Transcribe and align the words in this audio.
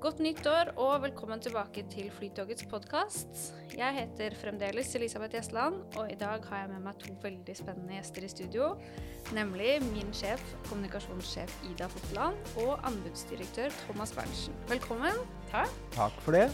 Godt 0.00 0.22
nytt 0.24 0.46
år 0.48 0.70
og 0.80 1.02
velkommen 1.02 1.42
tilbake 1.44 1.82
til 1.92 2.06
Flytogets 2.16 2.64
podkast. 2.70 3.50
Jeg 3.76 3.92
heter 3.98 4.32
fremdeles 4.40 4.94
Elisabeth 4.96 5.34
Gjesland, 5.36 5.74
og 6.00 6.08
i 6.08 6.16
dag 6.16 6.40
har 6.48 6.62
jeg 6.62 6.70
med 6.70 6.86
meg 6.86 6.96
to 7.02 7.12
veldig 7.20 7.56
spennende 7.58 7.98
gjester 7.98 8.24
i 8.24 8.30
studio. 8.32 8.68
Nemlig 9.36 9.74
min 9.90 10.08
sjef, 10.16 10.40
kommunikasjonssjef 10.70 11.52
Ida 11.68 11.90
Fotland, 11.92 12.40
og 12.64 12.80
anbudsdirektør 12.88 13.68
Thomas 13.82 14.14
Berntsen. 14.16 14.56
Velkommen. 14.72 15.20
Takk. 15.52 15.74
Takk 15.92 16.16
for 16.24 16.32
det. 16.32 16.48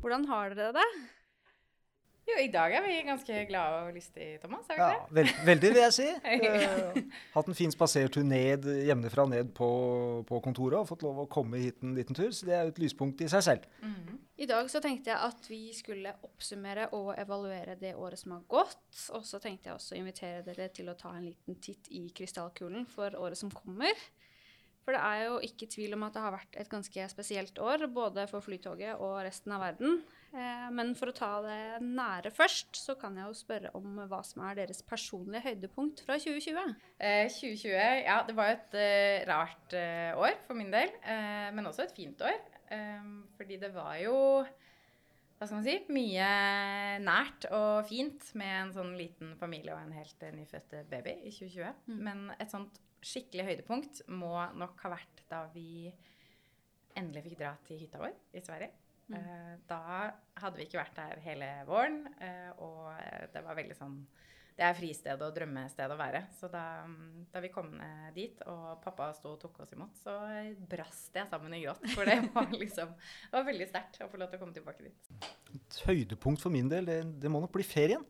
Hvordan 0.00 0.24
har 0.32 0.56
dere 0.56 0.72
det? 0.80 0.88
Jo, 2.24 2.38
i 2.40 2.48
dag 2.48 2.72
er 2.72 2.80
vi 2.86 2.94
ganske 3.04 3.40
glade 3.50 3.80
og 3.84 3.90
lystige, 3.92 4.38
Thomas. 4.40 4.64
Er 4.72 4.78
vi 4.78 4.80
Ja, 4.80 4.86
ikke 4.94 5.08
det? 5.10 5.16
Veld, 5.18 5.32
veldig, 5.46 5.70
vil 5.74 5.82
jeg 5.82 5.92
si. 5.92 6.06
uh, 6.08 7.00
hatt 7.36 7.50
en 7.52 7.58
fin 7.58 7.74
spasertur 7.74 8.24
ned 8.24 8.64
hjemmefra 8.86 9.26
ned 9.28 9.50
på, 9.56 9.68
på 10.28 10.40
kontoret 10.46 10.78
og 10.80 10.88
fått 10.88 11.04
lov 11.04 11.20
å 11.20 11.26
komme 11.30 11.60
hit 11.60 11.84
en 11.84 11.92
liten 11.98 12.16
tur. 12.16 12.30
Så 12.32 12.48
det 12.48 12.56
er 12.56 12.64
jo 12.64 12.72
et 12.72 12.80
lyspunkt 12.86 13.20
i 13.20 13.28
seg 13.28 13.44
selv. 13.44 13.68
Mhm. 13.84 14.20
I 14.34 14.48
dag 14.50 14.66
så 14.72 14.80
tenkte 14.82 15.12
jeg 15.12 15.20
at 15.28 15.44
vi 15.46 15.60
skulle 15.76 16.10
oppsummere 16.26 16.88
og 16.96 17.12
evaluere 17.22 17.76
det 17.78 17.92
året 17.94 18.18
som 18.18 18.32
har 18.34 18.40
gått. 18.50 18.80
Og 19.14 19.22
så 19.28 19.38
tenkte 19.38 19.68
jeg 19.70 19.76
også 19.76 19.94
å 19.94 20.00
invitere 20.00 20.40
dere 20.48 20.66
til 20.74 20.88
å 20.90 20.96
ta 20.98 21.12
en 21.14 21.28
liten 21.28 21.60
titt 21.62 21.86
i 21.94 22.08
krystallkulen 22.16 22.88
for 22.90 23.14
året 23.20 23.38
som 23.38 23.52
kommer. 23.54 23.94
For 24.82 24.96
det 24.96 25.04
er 25.06 25.22
jo 25.28 25.38
ikke 25.44 25.68
tvil 25.70 25.94
om 25.94 26.02
at 26.08 26.16
det 26.16 26.24
har 26.24 26.34
vært 26.34 26.58
et 26.60 26.68
ganske 26.72 27.06
spesielt 27.12 27.60
år, 27.62 27.86
både 27.94 28.26
for 28.32 28.42
Flytoget 28.44 28.98
og 28.98 29.20
resten 29.24 29.54
av 29.54 29.62
verden. 29.68 30.02
Eh, 30.34 30.66
men 30.74 30.92
for 30.98 31.10
å 31.10 31.14
ta 31.14 31.30
det 31.44 31.82
nære 31.84 32.32
først, 32.34 32.74
så 32.74 32.96
kan 32.98 33.14
jeg 33.18 33.28
jo 33.30 33.38
spørre 33.38 33.70
om 33.78 34.00
hva 34.10 34.20
som 34.26 34.42
er 34.48 34.58
deres 34.58 34.82
personlige 34.86 35.44
høydepunkt 35.46 36.02
fra 36.06 36.18
2020. 36.18 36.74
Eh, 36.98 37.28
2020, 37.30 38.02
ja, 38.02 38.18
det 38.26 38.34
var 38.38 38.50
et 38.56 38.76
eh, 38.80 39.22
rart 39.30 39.76
eh, 39.78 40.10
år 40.18 40.36
for 40.46 40.58
min 40.58 40.74
del, 40.74 40.90
eh, 41.06 41.48
men 41.54 41.70
også 41.70 41.86
et 41.86 41.96
fint 41.96 42.26
år. 42.26 42.38
Eh, 42.74 43.08
fordi 43.38 43.60
det 43.62 43.70
var 43.74 43.96
jo 44.02 44.16
hva 45.34 45.48
skal 45.48 45.58
man 45.58 45.66
si, 45.66 45.74
mye 45.92 46.26
nært 47.02 47.48
og 47.52 47.84
fint 47.88 48.30
med 48.38 48.52
en 48.54 48.74
sånn 48.74 48.92
liten 48.96 49.34
familie 49.36 49.74
og 49.74 49.82
en 49.82 49.96
helt 49.96 50.22
nyfødt 50.34 50.76
baby 50.90 51.18
i 51.26 51.32
2020. 51.34 51.82
Mm. 51.90 51.98
Men 52.06 52.22
et 52.38 52.54
sånt 52.54 52.78
skikkelig 53.04 53.48
høydepunkt 53.50 54.04
må 54.14 54.32
nok 54.56 54.80
ha 54.86 54.94
vært 54.94 55.24
da 55.28 55.42
vi 55.52 55.90
endelig 56.96 57.26
fikk 57.26 57.38
dra 57.42 57.52
til 57.66 57.82
hytta 57.82 58.00
vår 58.00 58.14
i 58.38 58.42
Sverige. 58.46 58.70
Mm. 59.08 59.16
Eh, 59.18 59.56
da 59.68 59.80
hadde 60.40 60.56
vi 60.56 60.64
ikke 60.64 60.80
vært 60.80 60.96
der 60.96 61.18
hele 61.26 61.48
våren, 61.68 62.06
eh, 62.24 62.52
og 62.64 62.86
eh, 62.94 63.26
det 63.34 63.42
var 63.44 63.58
veldig 63.58 63.76
sånn 63.76 63.98
Det 64.54 64.62
er 64.62 64.76
fristed 64.78 65.22
og 65.26 65.32
drømmested 65.34 65.90
å 65.90 65.96
være. 65.98 66.20
Så 66.38 66.46
da, 66.46 66.84
mm, 66.86 67.24
da 67.32 67.40
vi 67.42 67.48
kom 67.50 67.72
ned 67.74 68.14
dit, 68.14 68.38
og 68.46 68.78
pappa 68.84 69.08
sto 69.16 69.32
og 69.34 69.40
tok 69.42 69.58
oss 69.64 69.72
imot, 69.74 69.96
så 69.98 70.14
brast 70.70 71.16
jeg 71.18 71.26
sammen 71.26 71.56
i 71.56 71.64
gråt. 71.64 71.82
For 71.90 72.06
det 72.06 72.20
var 72.30 72.46
liksom 72.62 72.92
Det 72.94 73.34
var 73.34 73.48
veldig 73.48 73.66
sterkt 73.72 73.98
å 74.06 74.08
få 74.12 74.20
lov 74.22 74.30
til 74.30 74.38
å 74.38 74.44
komme 74.44 74.54
tilbake 74.54 74.86
dit. 74.86 75.10
Et 75.58 75.80
høydepunkt 75.88 76.44
for 76.44 76.54
min 76.54 76.70
del, 76.70 76.86
det, 76.86 77.00
det 77.18 77.32
må 77.34 77.42
nok 77.42 77.52
bli 77.56 77.66
ferien. 77.66 78.06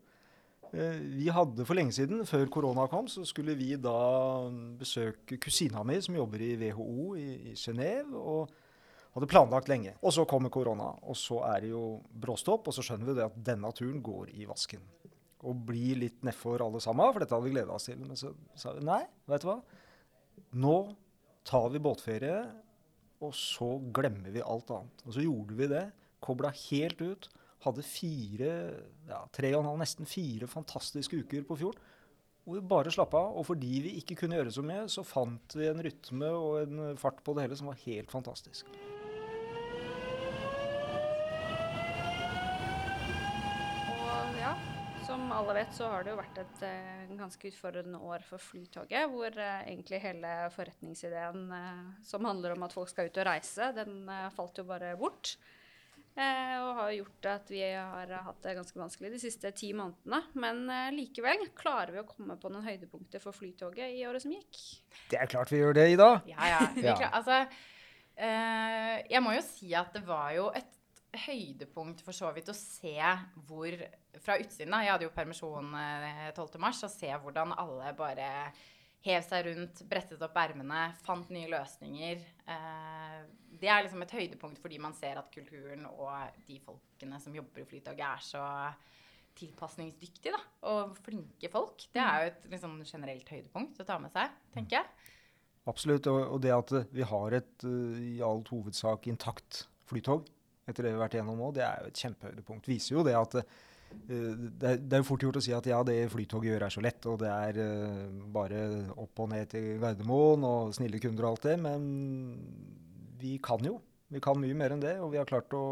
Eh, 0.75 1.01
Vi 1.17 1.31
hadde 1.33 1.65
for 1.65 1.81
lenge 1.81 1.97
siden, 1.97 2.27
før 2.29 2.45
korona 2.53 2.85
kom, 2.93 3.09
så 3.09 3.25
skulle 3.25 3.57
vi 3.57 3.73
da 3.81 3.97
besøke 4.79 5.41
kusina 5.41 5.83
mi, 5.87 5.97
som 6.05 6.17
jobber 6.21 6.45
i 6.45 6.55
WHO 6.61 7.15
i, 7.17 7.29
i 7.51 7.57
Genéve. 7.57 8.13
og 8.21 8.53
hadde 9.15 9.31
planlagt 9.31 9.71
lenge. 9.71 9.95
Og 10.03 10.15
så 10.17 10.27
kommer 10.29 10.53
korona, 10.55 10.91
og 11.07 11.17
så 11.19 11.41
er 11.49 11.65
det 11.65 11.71
jo 11.73 11.85
bråstopp. 12.11 12.69
Og 12.69 12.77
så 12.77 12.85
skjønner 12.85 13.11
vi 13.11 13.17
det 13.21 13.29
at 13.29 13.41
denne 13.47 13.71
turen 13.77 14.03
går 14.05 14.35
i 14.35 14.49
vasken. 14.51 14.83
Og 15.45 15.63
blir 15.69 16.01
litt 16.01 16.23
nedfor 16.27 16.65
alle 16.65 16.81
sammen, 16.83 17.13
for 17.13 17.23
dette 17.23 17.37
hadde 17.37 17.47
vi 17.47 17.55
gleda 17.55 17.77
oss 17.77 17.89
til. 17.91 18.01
Men 18.03 18.19
så 18.19 18.33
sa 18.59 18.75
vi 18.75 18.85
nei, 18.87 19.03
vet 19.31 19.45
du 19.45 19.51
hva. 19.53 19.59
Nå 20.65 20.77
tar 21.47 21.71
vi 21.71 21.83
båtferie, 21.85 22.43
og 23.25 23.33
så 23.37 23.75
glemmer 23.95 24.33
vi 24.35 24.43
alt 24.43 24.73
annet. 24.75 25.05
Og 25.07 25.17
så 25.17 25.25
gjorde 25.25 25.59
vi 25.59 25.71
det. 25.71 25.85
Kobla 26.25 26.51
helt 26.67 27.03
ut. 27.05 27.29
Hadde 27.65 27.85
fire, 27.87 28.49
ja, 29.09 29.21
tre 29.33 29.55
og 29.55 29.63
en 29.63 29.71
halv, 29.71 29.81
nesten 29.81 30.09
fire 30.09 30.49
fantastiske 30.51 31.23
uker 31.23 31.47
på 31.49 31.57
fjorden. 31.63 31.93
Hvor 32.45 32.59
vi 32.59 32.69
bare 32.69 32.93
slappa 32.93 33.23
av. 33.23 33.39
Og 33.41 33.47
fordi 33.49 33.79
vi 33.87 33.95
ikke 34.01 34.19
kunne 34.21 34.37
gjøre 34.37 34.53
så 34.53 34.65
mye, 34.67 34.85
så 34.93 35.05
fant 35.07 35.57
vi 35.57 35.71
en 35.71 35.81
rytme 35.85 36.29
og 36.29 36.59
en 36.65 36.99
fart 37.01 37.23
på 37.25 37.33
det 37.37 37.47
hele 37.47 37.57
som 37.57 37.71
var 37.71 37.81
helt 37.87 38.13
fantastisk. 38.13 38.69
Og 43.95 44.37
ja, 44.43 44.53
som 45.25 45.33
alle 45.33 45.55
vet, 45.57 45.73
så 45.73 45.87
har 45.89 46.05
det 46.05 46.13
jo 46.13 46.19
vært 46.19 46.39
et 46.43 46.63
uh, 46.69 47.13
ganske 47.17 47.49
utfordrende 47.49 47.97
år 48.05 48.25
for 48.27 48.43
Flytoget, 48.43 49.07
hvor 49.09 49.33
uh, 49.33 49.63
egentlig 49.65 50.03
hele 50.03 50.33
forretningsideen 50.53 51.47
uh, 51.49 51.95
som 52.05 52.29
handler 52.29 52.53
om 52.53 52.67
at 52.67 52.75
folk 52.77 52.91
skal 52.93 53.09
ut 53.09 53.21
og 53.23 53.29
reise, 53.31 53.71
den 53.79 54.03
falt 54.37 54.61
jo 54.61 54.67
bare 54.69 54.93
bort. 55.01 55.37
Eh, 56.15 56.53
og 56.63 56.77
har 56.79 56.93
gjort 56.95 57.27
at 57.27 57.49
vi 57.51 57.63
har 57.65 58.13
hatt 58.23 58.45
det 58.45 58.53
ganske 58.55 58.79
vanskelig 58.79 59.09
de 59.17 59.23
siste 59.25 59.51
ti 59.57 59.73
månedene. 59.75 60.21
Men 60.39 60.61
likevel 60.95 61.49
klarer 61.59 61.97
vi 61.97 62.05
å 62.05 62.07
komme 62.07 62.37
på 62.39 62.53
noen 62.53 62.69
høydepunkter 62.69 63.25
for 63.25 63.35
Flytoget 63.35 63.97
i 63.97 64.05
året 64.07 64.23
som 64.23 64.31
gikk. 64.37 64.61
Det 65.11 65.19
er 65.19 65.33
klart 65.33 65.51
vi 65.51 65.59
gjør 65.59 65.75
det, 65.81 65.89
Ida. 65.97 66.13
Ja, 66.31 66.53
ja. 66.53 66.61
Ja. 66.85 66.95
klar, 67.01 67.17
altså, 67.19 67.41
eh, 68.15 68.95
jeg 69.11 69.25
må 69.25 69.35
jo 69.35 69.43
si 69.49 69.75
at 69.75 69.91
det 69.97 70.05
var 70.07 70.31
jo 70.37 70.53
et 70.55 70.71
høydepunkt 71.25 72.03
for 72.05 72.17
så 72.17 72.31
vidt 72.35 72.51
å 72.51 72.57
se 72.57 72.97
hvor 73.49 73.75
Fra 74.25 74.39
utsiden, 74.41 74.73
da. 74.73 74.83
Jeg 74.85 74.95
hadde 74.95 75.09
jo 75.09 75.15
permisjon 75.15 75.75
eh, 75.79 76.31
12. 76.33 76.61
mars, 76.63 76.83
og 76.87 76.93
se 76.93 77.11
hvordan 77.11 77.55
alle 77.59 77.93
bare 77.99 78.29
hev 79.05 79.25
seg 79.27 79.49
rundt, 79.51 79.83
brettet 79.89 80.23
opp 80.25 80.37
ermene, 80.41 80.87
fant 81.05 81.31
nye 81.35 81.51
løsninger. 81.51 82.23
Eh, 82.55 83.19
det 83.61 83.71
er 83.71 83.85
liksom 83.85 84.05
et 84.05 84.15
høydepunkt 84.17 84.61
fordi 84.63 84.81
man 84.83 84.97
ser 84.97 85.21
at 85.21 85.31
kulturen 85.35 85.85
og 85.91 86.39
de 86.49 86.59
folkene 86.65 87.21
som 87.23 87.37
jobber 87.37 87.65
i 87.65 87.69
Flytoget, 87.69 88.07
er 88.07 88.25
så 88.25 88.45
tilpasningsdyktige 89.35 90.35
da, 90.35 90.41
og 90.71 90.95
flinke 91.03 91.51
folk. 91.51 91.89
Det 91.93 92.01
er 92.01 92.23
jo 92.23 92.31
et 92.31 92.47
liksom, 92.55 92.79
generelt 92.87 93.35
høydepunkt 93.35 93.83
å 93.83 93.87
ta 93.89 93.99
med 94.03 94.15
seg, 94.15 94.33
tenker 94.55 94.79
jeg. 94.79 95.13
Absolutt. 95.71 96.07
Og, 96.11 96.39
det 96.45 96.53
at 96.55 96.73
eh, 96.77 96.89
vi 96.93 97.07
har 97.09 97.39
et 97.41 97.67
eh, 97.67 98.01
i 98.15 98.15
all 98.25 98.45
hovedsak 98.51 99.09
intakt 99.11 99.65
flytog 99.89 100.29
etter 100.65 100.87
det 100.87 100.93
vi 100.93 100.99
har 100.99 101.05
vært 101.05 101.17
igjennom 101.19 101.41
nå, 101.41 101.53
det 101.57 101.65
er 101.67 101.85
jo 101.85 101.93
et 101.93 102.03
kjempehøydepunkt. 102.05 102.69
Viser 102.71 102.97
jo 102.97 103.07
det 103.07 103.15
at 103.19 103.39
eh, 103.41 103.49
det, 104.09 104.75
er, 104.75 104.99
jo 104.99 105.07
fort 105.09 105.27
gjort 105.27 105.41
å 105.41 105.45
si 105.45 105.55
at 105.57 105.69
ja, 105.71 105.81
det 105.87 105.99
flytoget 106.13 106.53
gjør 106.53 106.67
er 106.67 106.75
så 106.77 106.85
lett, 106.85 107.09
og 107.11 107.19
det 107.23 107.33
er 107.33 107.61
eh, 107.65 108.05
bare 108.35 108.63
opp 109.05 109.25
og 109.25 109.33
ned 109.35 109.51
til 109.55 109.75
Gardermoen 109.83 110.47
og 110.49 110.77
snille 110.77 111.03
kunder 111.03 111.29
og 111.29 111.35
alt 111.35 111.51
det, 111.51 111.59
men 111.65 111.91
vi 113.21 113.37
kan 113.45 113.65
jo. 113.65 113.79
Vi 114.15 114.21
kan 114.23 114.39
mye 114.39 114.55
mer 114.55 114.75
enn 114.75 114.83
det, 114.83 114.99
og 115.03 115.11
vi 115.15 115.19
har 115.19 115.27
klart 115.27 115.55
å 115.57 115.65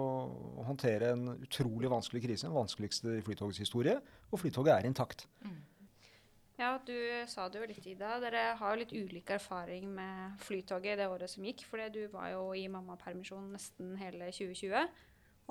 håndtere 0.67 1.13
en 1.15 1.29
utrolig 1.37 1.91
vanskelig 1.93 2.25
krise. 2.25 2.49
Den 2.49 2.57
vanskeligste 2.57 3.19
i 3.19 3.23
Flytogets 3.23 3.61
historie, 3.63 3.99
og 4.33 4.41
Flytoget 4.41 4.73
er 4.75 4.89
intakt. 4.89 5.27
Ja, 6.59 6.75
du 6.85 6.95
sa 7.31 7.47
det 7.49 7.63
jo 7.63 7.69
litt, 7.69 7.87
Ida. 7.89 8.19
Dere 8.23 8.53
har 8.59 8.75
jo 8.75 8.83
litt 8.83 8.93
ulik 8.93 9.33
erfaring 9.35 9.89
med 9.97 10.37
Flytoget 10.45 11.01
det 11.01 11.09
året 11.09 11.33
som 11.33 11.47
gikk. 11.47 11.65
Fordi 11.71 11.89
du 11.95 12.03
var 12.13 12.33
jo 12.35 12.51
i 12.57 12.67
mammapermisjon 12.71 13.53
nesten 13.55 13.97
hele 14.01 14.29
2020. 14.29 14.91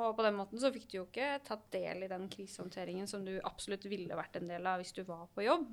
Og 0.02 0.16
på 0.16 0.26
den 0.26 0.38
måten 0.38 0.62
så 0.62 0.72
fikk 0.74 0.88
du 0.90 0.98
jo 1.00 1.06
ikke 1.08 1.42
tatt 1.46 1.66
del 1.74 2.06
i 2.06 2.12
den 2.12 2.30
krisehåndteringen 2.32 3.10
som 3.10 3.26
du 3.26 3.34
absolutt 3.44 3.86
ville 3.92 4.18
vært 4.18 4.38
en 4.40 4.50
del 4.50 4.68
av 4.70 4.80
hvis 4.82 4.94
du 4.96 5.04
var 5.08 5.28
på 5.36 5.46
jobb. 5.46 5.68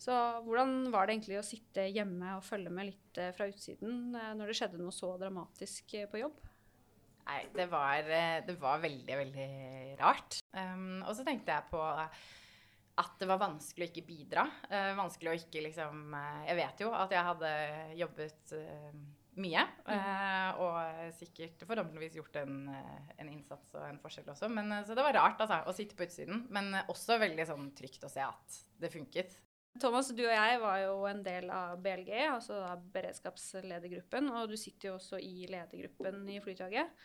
Så 0.00 0.14
hvordan 0.46 0.90
var 0.92 1.06
det 1.06 1.16
egentlig 1.16 1.38
å 1.40 1.46
sitte 1.46 1.84
hjemme 1.90 2.36
og 2.38 2.44
følge 2.46 2.72
med 2.72 2.90
litt 2.90 3.20
eh, 3.20 3.32
fra 3.36 3.48
utsiden 3.50 4.14
eh, 4.16 4.32
når 4.36 4.50
det 4.50 4.56
skjedde 4.56 4.80
noe 4.80 4.94
så 4.94 5.10
dramatisk 5.20 5.96
eh, 5.98 6.08
på 6.08 6.20
jobb? 6.22 6.38
Nei, 7.26 7.40
det 7.56 7.66
var, 7.72 8.08
det 8.46 8.54
var 8.60 8.80
veldig, 8.80 9.14
veldig 9.18 9.48
rart. 9.98 10.38
Um, 10.54 11.02
og 11.02 11.10
så 11.18 11.24
tenkte 11.26 11.56
jeg 11.56 11.66
på 11.72 11.80
at 12.96 13.18
det 13.20 13.28
var 13.28 13.40
vanskelig 13.42 13.86
å 13.86 13.90
ikke 13.92 14.06
bidra. 14.08 14.46
Eh, 14.70 14.94
vanskelig 14.96 15.32
å 15.32 15.36
ikke 15.36 15.62
liksom 15.66 16.14
eh, 16.16 16.42
Jeg 16.48 16.56
vet 16.62 16.82
jo 16.86 16.90
at 16.96 17.12
jeg 17.12 17.26
hadde 17.28 17.52
jobbet 18.00 18.52
eh, 18.56 19.00
mye. 19.36 19.64
eh, 19.92 20.60
og 20.64 21.10
sikkert 21.18 21.66
forhåpentligvis 21.68 22.16
gjort 22.16 22.38
en, 22.40 22.62
eh, 22.72 23.10
en 23.20 23.32
innsats 23.34 23.74
og 23.76 23.84
en 23.84 24.00
forskjell 24.00 24.30
også. 24.32 24.48
Men, 24.48 24.72
eh, 24.72 24.84
så 24.88 24.96
det 24.96 25.04
var 25.04 25.18
rart 25.18 25.42
altså, 25.44 25.60
å 25.68 25.74
sitte 25.76 25.98
på 25.98 26.06
utsiden. 26.08 26.46
Men 26.48 26.72
også 26.86 27.18
veldig 27.20 27.46
sånn 27.50 27.68
trygt 27.76 28.06
å 28.08 28.12
se 28.12 28.24
at 28.24 28.62
det 28.80 28.92
funket. 28.94 29.36
Thomas, 29.76 30.08
du 30.16 30.22
og 30.24 30.32
jeg 30.32 30.60
var 30.62 30.78
jo 30.80 30.94
en 31.04 31.20
del 31.20 31.50
av 31.52 31.76
BLG, 31.84 32.14
altså 32.30 32.62
da 32.62 32.72
beredskapsledergruppen. 32.94 34.30
Og 34.32 34.48
du 34.48 34.56
sitter 34.56 34.88
jo 34.88 34.96
også 34.96 35.20
i 35.20 35.44
ledergruppen 35.52 36.22
i 36.32 36.40
Flytoget. 36.40 36.96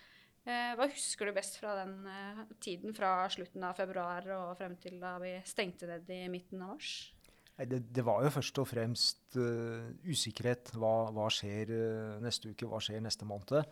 Eh, 0.41 0.71
hva 0.73 0.87
husker 0.89 1.29
du 1.29 1.35
best 1.35 1.59
fra 1.61 1.75
den 1.83 2.07
eh, 2.09 2.39
tiden 2.63 2.95
fra 2.97 3.27
slutten 3.29 3.61
av 3.67 3.77
februar 3.77 4.25
og 4.39 4.55
frem 4.57 4.73
til 4.81 4.97
da 5.01 5.13
vi 5.21 5.35
stengte 5.45 5.85
ned 5.89 6.07
i 6.09 6.23
midten 6.33 6.63
av 6.65 6.73
mars? 6.73 7.11
Det, 7.61 7.77
det, 7.93 8.01
var 8.01 8.23
jo 8.25 8.31
først 8.33 8.57
og 8.57 8.65
fremst 8.65 9.35
uh, 9.37 9.91
usikkerhet. 10.07 10.71
Hva, 10.81 11.11
hva 11.13 11.27
skjer 11.29 11.69
neste 12.23 12.55
uke, 12.55 12.65
hva 12.65 12.79
skjer 12.81 13.03
neste 13.05 13.27
måned? 13.27 13.67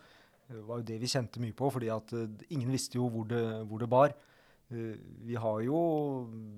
Det 0.46 0.60
var 0.68 0.78
jo 0.78 0.86
det 0.86 0.98
vi 1.02 1.10
kjente 1.10 1.42
mye 1.42 1.56
på, 1.58 1.72
fordi 1.74 1.88
at 1.90 2.12
ingen 2.52 2.70
visste 2.70 3.00
jo 3.00 3.08
hvor 3.10 3.26
det, 3.26 3.42
hvor 3.66 3.82
det 3.82 3.88
bar. 3.90 4.14
vi 4.70 5.34
har 5.34 5.60
jo 5.66 5.80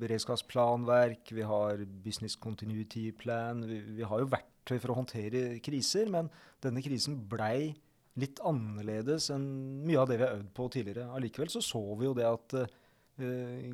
beredskapsplanverk, 0.00 1.32
vi 1.32 1.46
har 1.48 1.86
business 2.04 2.36
continuity 2.36 3.06
plan. 3.12 3.64
Vi, 3.64 3.80
vi, 3.96 4.04
har 4.04 4.20
jo 4.20 4.28
verktøy 4.28 4.76
for 4.76 4.92
å 4.92 4.98
håndtere 5.00 5.60
kriser, 5.64 6.12
men 6.12 6.28
denne 6.60 6.84
krisen 6.84 7.16
blei 7.16 7.72
litt 8.20 8.42
annerledes 8.44 9.30
enn 9.32 9.44
mye 9.86 10.00
av 10.02 10.08
det 10.10 10.18
vi 10.20 10.26
har 10.26 10.36
øvd 10.36 10.52
på 10.56 10.68
tidligere. 10.74 11.08
Allikevel 11.16 11.52
så 11.52 11.62
så 11.64 11.80
vi 11.96 12.08
jo 12.08 12.14
det 12.16 12.26
at 12.28 12.56
uh, 12.60 12.78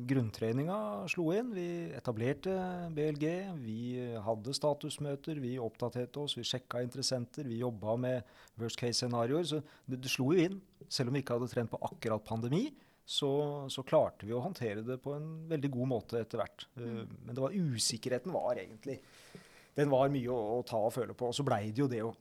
grunntreninga 0.07 0.77
slo 1.11 1.29
inn. 1.35 1.51
Vi 1.55 1.67
etablerte 1.97 2.53
BLG. 2.95 3.25
Vi 3.63 3.79
hadde 4.23 4.55
statusmøter, 4.55 5.41
vi 5.43 5.57
oppdaterte 5.59 6.23
oss, 6.23 6.37
vi 6.39 6.47
sjekka 6.47 6.83
interessenter. 6.85 7.47
Vi 7.49 7.63
jobba 7.63 7.97
med 7.99 8.29
worst 8.59 8.79
case-scenarioer. 8.79 9.47
Så 9.49 9.59
det, 9.85 9.99
det, 10.05 10.11
slo 10.11 10.31
jo 10.35 10.47
inn. 10.47 10.61
Selv 10.87 11.11
om 11.11 11.17
vi 11.17 11.25
ikke 11.25 11.39
hadde 11.39 11.51
trent 11.51 11.73
på 11.73 11.81
akkurat 11.89 12.23
pandemi, 12.27 12.69
så, 13.09 13.31
så, 13.73 13.81
klarte 13.83 14.27
vi 14.29 14.35
å 14.37 14.43
håndtere 14.43 14.83
det 14.85 14.99
på 15.01 15.15
en 15.17 15.29
veldig 15.49 15.71
god 15.73 15.91
måte 15.97 16.21
etter 16.21 16.39
hvert. 16.39 16.67
Uh, 16.79 17.03
men 17.25 17.33
det 17.33 17.43
var 17.43 17.59
usikkerheten 17.59 18.35
var 18.35 18.61
egentlig 18.61 19.01
Den 19.75 19.91
var 19.91 20.09
mye 20.11 20.31
å, 20.31 20.39
å 20.59 20.63
ta 20.67 20.79
og 20.79 20.95
føle 20.95 21.17
på. 21.17 21.27
Og 21.27 21.35
så 21.35 21.43
blei 21.47 21.69
det 21.73 21.83
jo 21.83 21.91
det 21.91 22.03
å 22.07 22.15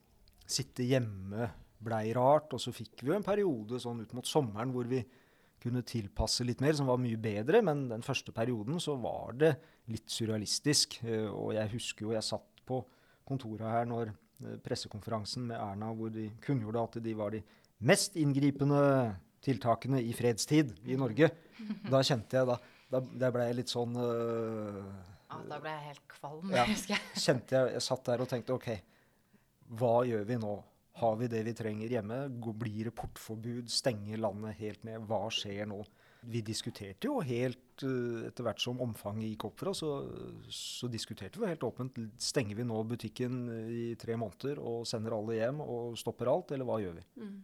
sitte 0.48 0.86
hjemme 0.86 1.50
blei 1.84 2.12
rart. 2.16 2.52
Og 2.56 2.62
så 2.62 2.74
fikk 2.74 3.02
vi 3.02 3.12
jo 3.12 3.16
en 3.18 3.26
periode 3.26 3.80
sånn 3.82 4.02
ut 4.04 4.14
mot 4.16 4.28
sommeren 4.28 4.72
hvor 4.74 4.88
vi 4.90 5.02
kunne 5.62 5.82
tilpasse 5.82 6.46
litt 6.46 6.60
mer, 6.62 6.76
som 6.78 6.86
var 6.90 7.00
mye 7.02 7.18
bedre. 7.20 7.62
Men 7.66 7.88
den 7.90 8.04
første 8.06 8.34
perioden 8.34 8.78
så 8.82 8.96
var 9.00 9.34
det 9.40 9.52
litt 9.90 10.10
surrealistisk. 10.12 11.00
Eh, 11.04 11.26
og 11.28 11.54
jeg 11.56 11.74
husker 11.74 12.06
jo 12.06 12.14
jeg 12.16 12.26
satt 12.26 12.64
på 12.68 12.82
kontoret 13.28 13.66
her 13.68 13.88
når 13.88 14.12
eh, 14.12 14.58
pressekonferansen 14.64 15.48
med 15.50 15.58
Erna 15.58 15.90
hvor 15.96 16.12
de 16.14 16.28
kunngjorde 16.44 16.84
at 16.84 17.00
de 17.04 17.16
var 17.18 17.34
de 17.34 17.42
mest 17.88 18.16
inngripende 18.18 18.82
tiltakene 19.44 20.00
i 20.02 20.14
fredstid 20.16 20.74
i 20.86 20.98
Norge. 20.98 21.30
Da 21.90 21.98
kjente 22.06 22.38
jeg 22.38 22.46
da, 22.46 22.54
da, 22.92 23.00
da 23.02 23.28
ble 23.34 23.48
jeg 23.48 23.56
litt 23.58 23.72
sånn 23.72 23.96
uh, 23.98 24.76
ja, 25.26 25.38
Da 25.50 25.56
ble 25.58 25.72
jeg 25.72 25.84
helt 25.88 26.04
kvalm, 26.12 26.52
ja, 26.54 26.62
husker 26.68 26.94
jeg. 26.94 27.22
kjente 27.24 27.56
jeg, 27.56 27.72
jeg 27.74 27.82
satt 27.82 28.04
der 28.06 28.22
og 28.22 28.28
tenkte 28.30 28.54
OK, 28.54 28.68
hva 29.80 29.94
gjør 30.06 30.22
vi 30.28 30.36
nå? 30.38 30.52
Har 30.98 31.16
vi 31.20 31.28
det 31.30 31.44
vi 31.46 31.54
trenger 31.54 31.92
hjemme? 31.94 32.24
Blir 32.28 32.88
det 32.88 32.94
portforbud? 32.98 33.70
Stenger 33.70 34.18
landet 34.18 34.58
helt 34.58 34.86
ned? 34.86 35.04
Hva 35.06 35.26
skjer 35.30 35.68
nå? 35.70 35.82
Vi 36.26 36.40
diskuterte 36.42 37.06
jo 37.06 37.20
helt 37.22 37.84
uh, 37.86 38.24
etter 38.26 38.42
hvert 38.42 38.62
som 38.62 38.80
omfanget 38.82 39.30
gikk 39.30 39.44
opp 39.46 39.60
for 39.60 39.70
oss, 39.70 39.84
så, 39.84 39.92
så, 40.50 40.90
diskuterte 40.90 41.38
vi 41.38 41.50
helt 41.52 41.62
åpent. 41.62 42.00
Stenger 42.18 42.58
vi 42.58 42.66
nå 42.66 42.80
butikken 42.90 43.44
i 43.70 43.84
tre 44.00 44.16
måneder 44.18 44.58
og 44.58 44.82
sender 44.90 45.14
alle 45.14 45.38
hjem 45.38 45.62
og 45.62 45.94
stopper 46.00 46.32
alt, 46.32 46.50
eller 46.56 46.66
hva 46.66 46.80
gjør 46.82 46.98
vi? 46.98 47.06
Mm. 47.22 47.38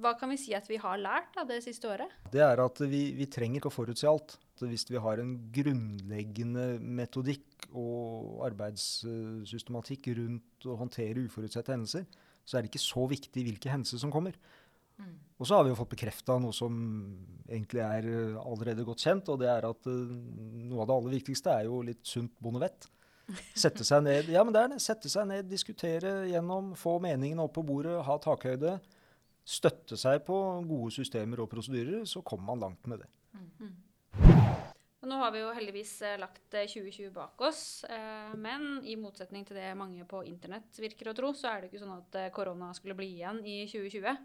Hva 0.00 0.12
kan 0.18 0.30
vi 0.30 0.38
si 0.38 0.54
at 0.54 0.68
vi 0.70 0.78
har 0.80 1.00
lært 1.00 1.36
av 1.40 1.48
det 1.50 1.58
siste 1.64 1.88
året? 1.90 2.12
Det 2.32 2.42
er 2.44 2.62
at 2.62 2.80
vi, 2.88 3.02
vi 3.16 3.26
trenger 3.30 3.60
ikke 3.60 3.72
å 3.72 3.74
forutse 3.74 4.08
alt. 4.08 4.36
Hvis 4.60 4.86
vi 4.90 5.00
har 5.00 5.20
en 5.20 5.34
grunnleggende 5.52 6.66
metodikk 6.80 7.68
og 7.70 8.42
arbeidssystematikk 8.50 10.10
rundt 10.18 10.68
å 10.68 10.76
håndtere 10.80 11.24
uforutsette 11.26 11.74
hendelser, 11.74 12.06
så 12.50 12.58
er 12.58 12.64
det 12.64 12.72
ikke 12.72 12.82
så 12.82 13.06
viktig 13.10 13.46
hvilke 13.46 13.70
hendelser 13.70 14.02
som 14.02 14.12
kommer. 14.12 14.34
Mm. 14.98 15.16
Og 15.40 15.48
så 15.48 15.56
har 15.56 15.64
vi 15.64 15.72
jo 15.72 15.78
fått 15.78 15.94
bekrefta 15.94 16.36
noe 16.42 16.52
som 16.52 16.74
egentlig 17.48 17.82
er 17.84 18.08
eh, 18.10 18.40
allerede 18.42 18.84
godt 18.84 19.04
kjent, 19.06 19.30
og 19.32 19.40
det 19.40 19.48
er 19.48 19.66
at 19.70 19.88
uh, 19.88 20.16
noe 20.68 20.82
av 20.82 20.90
det 20.90 20.96
aller 20.98 21.14
viktigste 21.16 21.54
er 21.54 21.68
jo 21.70 21.80
litt 21.86 22.02
sunt 22.06 22.34
bondevett. 22.42 22.90
Sette 23.54 23.86
seg 23.86 24.02
ned, 24.04 24.30
ja, 24.34 24.42
men 24.44 24.54
det 24.54 24.62
er 24.62 24.72
det. 24.74 24.80
Sette 24.82 25.10
seg 25.12 25.28
ned, 25.30 25.46
diskutere 25.48 26.24
gjennom, 26.28 26.74
få 26.78 26.98
meningene 27.02 27.46
opp 27.46 27.54
på 27.56 27.64
bordet, 27.66 27.94
ha 28.06 28.18
takhøyde. 28.22 28.76
Støtte 29.46 29.96
seg 29.98 30.24
på 30.26 30.36
gode 30.68 30.92
systemer 30.94 31.42
og 31.42 31.50
prosedyrer, 31.52 32.02
så 32.10 32.24
kommer 32.26 32.52
man 32.52 32.66
langt 32.66 32.90
med 32.90 33.04
det. 33.04 33.10
Mm. 33.38 33.78
Nå 35.00 35.16
har 35.16 35.30
vi 35.32 35.40
jo 35.40 35.52
heldigvis 35.56 35.94
eh, 36.04 36.18
lagt 36.20 36.42
2020 36.52 37.06
eh, 37.06 37.12
bak 37.14 37.40
oss, 37.48 37.84
eh, 37.88 38.34
men 38.36 38.82
i 38.84 38.98
motsetning 39.00 39.46
til 39.48 39.56
det 39.56 39.70
mange 39.78 40.04
på 40.04 40.20
internett 40.28 40.76
virker 40.76 41.08
å 41.08 41.14
tro, 41.16 41.30
så 41.32 41.48
er 41.48 41.62
det 41.62 41.70
ikke 41.70 41.80
sånn 41.80 41.94
at 41.96 42.18
korona 42.36 42.68
skulle 42.76 42.98
bli 42.98 43.14
igjen 43.14 43.40
i 43.48 43.62
2020. 43.70 44.20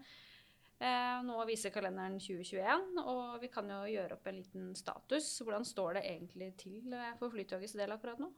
Nå 1.24 1.36
viser 1.48 1.72
kalenderen 1.72 2.18
2021, 2.20 2.98
og 3.00 3.38
vi 3.40 3.48
kan 3.48 3.70
jo 3.72 3.78
gjøre 3.88 4.18
opp 4.18 4.26
en 4.28 4.36
liten 4.36 4.66
status. 4.76 5.30
Hvordan 5.40 5.64
står 5.64 5.96
det 5.96 6.02
egentlig 6.10 6.50
til 6.60 6.92
for 7.16 7.32
Flytogets 7.32 7.72
del 7.80 7.94
akkurat 7.94 8.20
nå? 8.20 8.28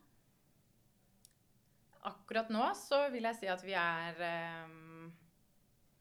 Akkurat 2.06 2.54
nå 2.54 2.68
så 2.78 3.08
vil 3.10 3.26
jeg 3.26 3.40
si 3.40 3.50
at 3.50 3.66
vi 3.66 3.74
er 3.74 4.22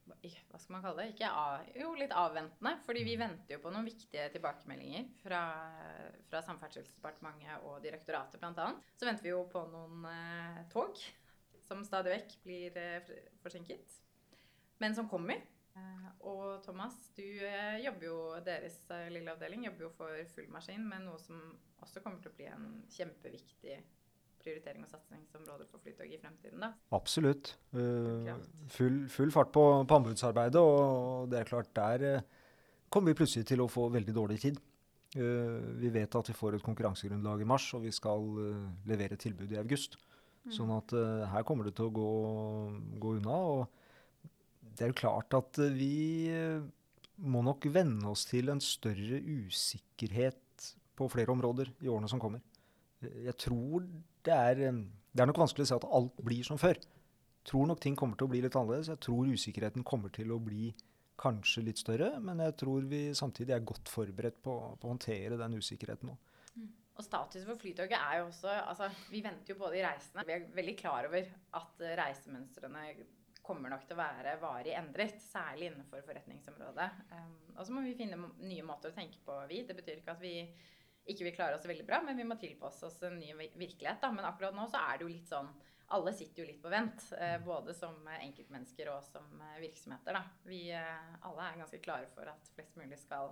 hva 0.08 0.60
skal 0.60 0.76
man 0.76 0.84
kalle 0.84 1.04
det? 1.04 1.14
Ikke 1.14 1.30
av, 1.30 1.68
jo, 1.78 1.92
litt 2.00 2.14
avventende. 2.16 2.74
Fordi 2.86 3.04
vi 3.08 3.18
venter 3.20 3.58
jo 3.58 3.62
på 3.64 3.72
noen 3.74 3.88
viktige 3.88 4.28
tilbakemeldinger 4.34 5.10
fra, 5.22 5.42
fra 6.30 6.42
Samferdselsdepartementet 6.48 7.68
og 7.68 7.80
direktoratet 7.86 8.42
bl.a. 8.42 8.72
Så 8.98 9.10
venter 9.10 9.28
vi 9.28 9.34
jo 9.36 9.44
på 9.52 9.64
noen 9.72 10.08
eh, 10.12 10.64
tog 10.74 11.00
som 11.68 11.84
stadig 11.84 12.14
vekk 12.16 12.36
blir 12.46 12.80
eh, 12.80 13.14
forsinket. 13.44 14.00
Men 14.82 14.96
som 14.96 15.10
kommer. 15.10 15.42
Eh, 15.78 16.10
og 16.30 16.64
Thomas, 16.66 16.96
du 17.18 17.24
eh, 17.24 17.78
jobber 17.84 18.10
jo, 18.10 18.18
deres 18.46 18.80
eh, 18.94 19.10
lille 19.14 19.34
avdeling 19.34 19.68
jobber 19.68 19.88
jo 19.88 19.94
for 19.98 20.34
full 20.34 20.50
maskin 20.54 20.88
med 20.90 21.06
noe 21.06 21.20
som 21.22 21.42
også 21.84 22.02
kommer 22.02 22.22
til 22.24 22.34
å 22.34 22.38
bli 22.38 22.48
en 22.50 22.68
kjempeviktig 22.94 23.78
prioritering 24.42 24.86
og 24.86 24.92
satsingsområder 24.92 25.68
for 25.72 25.82
Flytoget 25.84 26.18
i 26.18 26.22
fremtiden? 26.22 26.64
da? 26.64 26.72
Absolutt. 26.96 27.54
Uh, 27.74 28.30
full, 28.72 29.04
full, 29.12 29.32
fart 29.34 29.52
på, 29.56 29.64
på, 29.88 30.00
anbudsarbeidet. 30.00 30.62
Og 30.62 31.30
det 31.32 31.42
er 31.42 31.50
klart, 31.50 31.74
der 31.76 32.06
uh, 32.18 32.26
kommer 32.90 33.12
vi 33.12 33.20
plutselig 33.22 33.48
til 33.50 33.64
å 33.64 33.70
få 33.72 33.88
veldig 33.94 34.16
dårlig 34.16 34.40
tid. 34.46 34.62
Uh, 35.18 35.60
vi 35.82 35.92
vet 35.94 36.20
at 36.20 36.32
vi 36.32 36.38
får 36.38 36.58
et 36.58 36.66
konkurransegrunnlag 36.66 37.44
i 37.44 37.50
mars, 37.50 37.68
og 37.78 37.86
vi 37.88 37.94
skal 37.96 38.26
levere 38.88 39.20
tilbud 39.20 39.52
i 39.54 39.60
august. 39.62 40.00
Mm. 40.48 40.54
Sånn 40.56 40.74
at 40.78 40.94
her 41.34 41.44
kommer 41.44 41.68
det 41.68 41.76
til 41.76 41.90
å 41.90 41.96
gå, 41.96 42.12
gå, 43.04 43.18
unna. 43.20 43.38
Og 43.52 44.30
det 44.78 44.86
er 44.86 44.94
jo 44.94 45.02
klart 45.02 45.36
at 45.36 45.60
vi 45.76 46.30
må 47.18 47.42
nok 47.44 47.66
venne 47.74 48.14
oss 48.14 48.24
til 48.30 48.54
en 48.54 48.62
større 48.64 49.20
usikkerhet 49.20 50.70
på 50.98 51.08
flere 51.12 51.34
områder 51.34 51.74
i 51.84 51.90
årene 51.92 52.10
som 52.10 52.22
kommer. 52.22 52.42
Jeg 53.02 53.36
tror 53.38 53.86
det 54.28 54.36
er, 54.36 54.62
det 55.14 55.24
er 55.24 55.30
nok 55.30 55.42
vanskelig 55.46 55.68
å 55.68 55.72
si 55.72 55.78
at 55.78 55.90
alt 56.00 56.22
blir 56.28 56.48
som 56.48 56.60
før. 56.62 56.78
Jeg 56.78 57.52
tror 57.52 57.70
nok 57.70 57.82
ting 57.84 57.96
kommer 57.96 58.20
til 58.20 58.28
å 58.28 58.32
bli 58.34 58.44
litt 58.44 58.56
annerledes. 58.60 58.92
Jeg 58.92 59.04
tror 59.06 59.32
usikkerheten 59.32 59.86
kommer 59.88 60.12
til 60.14 60.34
å 60.36 60.40
bli 60.44 60.74
kanskje 61.18 61.64
litt 61.66 61.82
større, 61.82 62.12
men 62.22 62.44
jeg 62.44 62.58
tror 62.62 62.86
vi 62.90 63.08
samtidig 63.18 63.56
er 63.56 63.66
godt 63.66 63.90
forberedt 63.90 64.38
på, 64.44 64.54
på 64.78 64.88
å 64.88 64.92
håndtere 64.92 65.40
den 65.40 65.58
usikkerheten 65.58 66.12
nå. 66.12 66.18
Mm. 66.58 66.68
Og 66.98 67.06
status 67.06 67.46
for 67.46 67.62
Flytoget 67.62 67.98
er 67.98 68.20
jo 68.20 68.30
også 68.32 68.50
altså, 68.50 68.90
Vi 69.12 69.22
venter 69.22 69.54
jo 69.54 69.60
både 69.60 69.78
i 69.78 69.84
reisene 69.86 70.24
Vi 70.26 70.34
er 70.34 70.48
veldig 70.56 70.74
klar 70.80 71.06
over 71.06 71.28
at 71.60 71.84
reisemønstrene 72.00 72.88
kommer 73.48 73.72
nok 73.72 73.86
til 73.88 73.96
å 73.96 74.02
være 74.02 74.34
varig 74.42 74.74
endret, 74.76 75.22
særlig 75.24 75.70
innenfor 75.70 76.02
forretningsområdet. 76.04 76.88
Um, 77.14 77.36
og 77.54 77.62
så 77.64 77.72
må 77.72 77.84
vi 77.86 77.94
finne 77.96 78.18
nye 78.42 78.66
måter 78.68 78.92
å 78.92 78.98
tenke 78.98 79.22
på, 79.24 79.38
vi. 79.48 79.62
Det 79.64 79.78
betyr 79.78 80.02
ikke 80.02 80.18
at 80.18 80.20
vi 80.20 80.34
ikke 81.08 81.28
vi 81.28 81.34
klarer 81.36 81.58
oss 81.58 81.66
veldig 81.68 81.86
bra, 81.88 82.02
men 82.06 82.20
vi 82.20 82.26
må 82.28 82.38
tilpasse 82.40 82.86
oss 82.88 83.00
en 83.08 83.18
ny 83.20 83.32
virkelighet. 83.36 84.02
Da. 84.04 84.12
Men 84.14 84.28
akkurat 84.28 84.56
nå 84.56 84.68
så 84.72 84.82
er 84.84 84.98
det 84.98 85.08
jo 85.08 85.14
litt 85.14 85.32
sånn 85.32 85.50
Alle 85.96 86.12
sitter 86.12 86.44
jo 86.44 86.50
litt 86.50 86.60
på 86.60 86.72
vent. 86.72 87.06
Eh, 87.16 87.38
både 87.40 87.72
som 87.76 88.02
enkeltmennesker 88.12 88.90
og 88.92 89.06
som 89.08 89.44
eh, 89.46 89.60
virksomheter. 89.64 90.18
Da. 90.18 90.24
Vi 90.44 90.66
eh, 90.76 91.14
alle 91.30 91.46
er 91.46 91.62
ganske 91.62 91.80
klare 91.80 92.10
for 92.12 92.28
at 92.28 92.50
flest 92.56 92.76
mulig 92.76 93.00
skal 93.00 93.32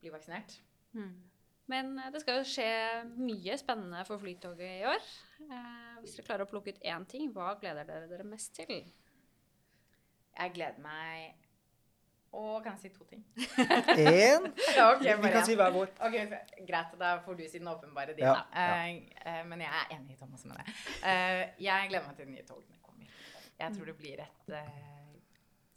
bli 0.00 0.12
vaksinert. 0.14 0.54
Mm. 0.96 1.12
Men 1.68 1.98
det 2.14 2.22
skal 2.22 2.40
jo 2.40 2.46
skje 2.48 2.70
mye 3.18 3.58
spennende 3.60 4.00
for 4.08 4.20
Flytoget 4.22 4.78
i 4.78 4.86
år. 4.88 5.10
Eh, 5.44 5.98
hvis 6.00 6.16
dere 6.16 6.28
klarer 6.30 6.46
å 6.46 6.50
plukke 6.50 6.72
ut 6.72 6.80
én 6.80 7.04
ting, 7.10 7.28
hva 7.34 7.52
gleder 7.60 7.84
dere 7.84 8.08
dere 8.08 8.24
mest 8.24 8.54
til? 8.56 8.88
Jeg 10.38 10.54
gleder 10.56 10.80
meg 10.80 11.47
og 12.36 12.62
kan 12.64 12.76
jeg 12.76 12.80
si 12.82 12.90
to 12.92 13.06
ting? 13.08 13.22
Én? 13.96 14.50
okay, 14.90 15.14
vi 15.16 15.30
kan 15.32 15.46
si 15.46 15.56
hver 15.56 15.72
vår. 15.72 15.92
Okay, 16.08 16.26
greit, 16.68 16.94
da 17.00 17.14
får 17.24 17.38
du 17.38 17.44
si 17.48 17.60
den 17.60 17.70
åpenbare 17.72 18.12
din, 18.12 18.26
ja, 18.26 18.34
da. 18.36 18.44
Uh, 18.52 19.00
uh, 19.24 19.40
men 19.48 19.64
jeg 19.64 19.72
er 19.80 19.94
enig 19.96 20.16
i 20.16 20.18
Thomas 20.20 20.44
med 20.44 20.60
det. 20.60 20.76
Uh, 21.00 21.42
jeg 21.64 21.90
gleder 21.92 22.06
meg 22.06 22.18
til 22.18 22.28
de 22.28 22.36
nye 22.36 22.46
togene 22.48 22.82
kommer. 22.84 23.16
Jeg 23.58 23.74
tror 23.74 23.90
det 23.90 23.96
blir 23.98 24.22
et 24.22 24.52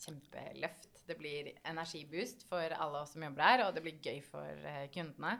kjempeløft. 0.01 0.89
Det 1.07 1.17
blir 1.17 1.49
energiboost 1.67 2.45
for 2.49 2.75
alle 2.75 3.01
oss 3.01 3.15
som 3.15 3.23
jobber 3.25 3.47
her, 3.47 3.65
og 3.65 3.73
det 3.75 3.81
blir 3.85 3.97
gøy 4.03 4.21
for 4.25 4.67
kundene. 4.93 5.39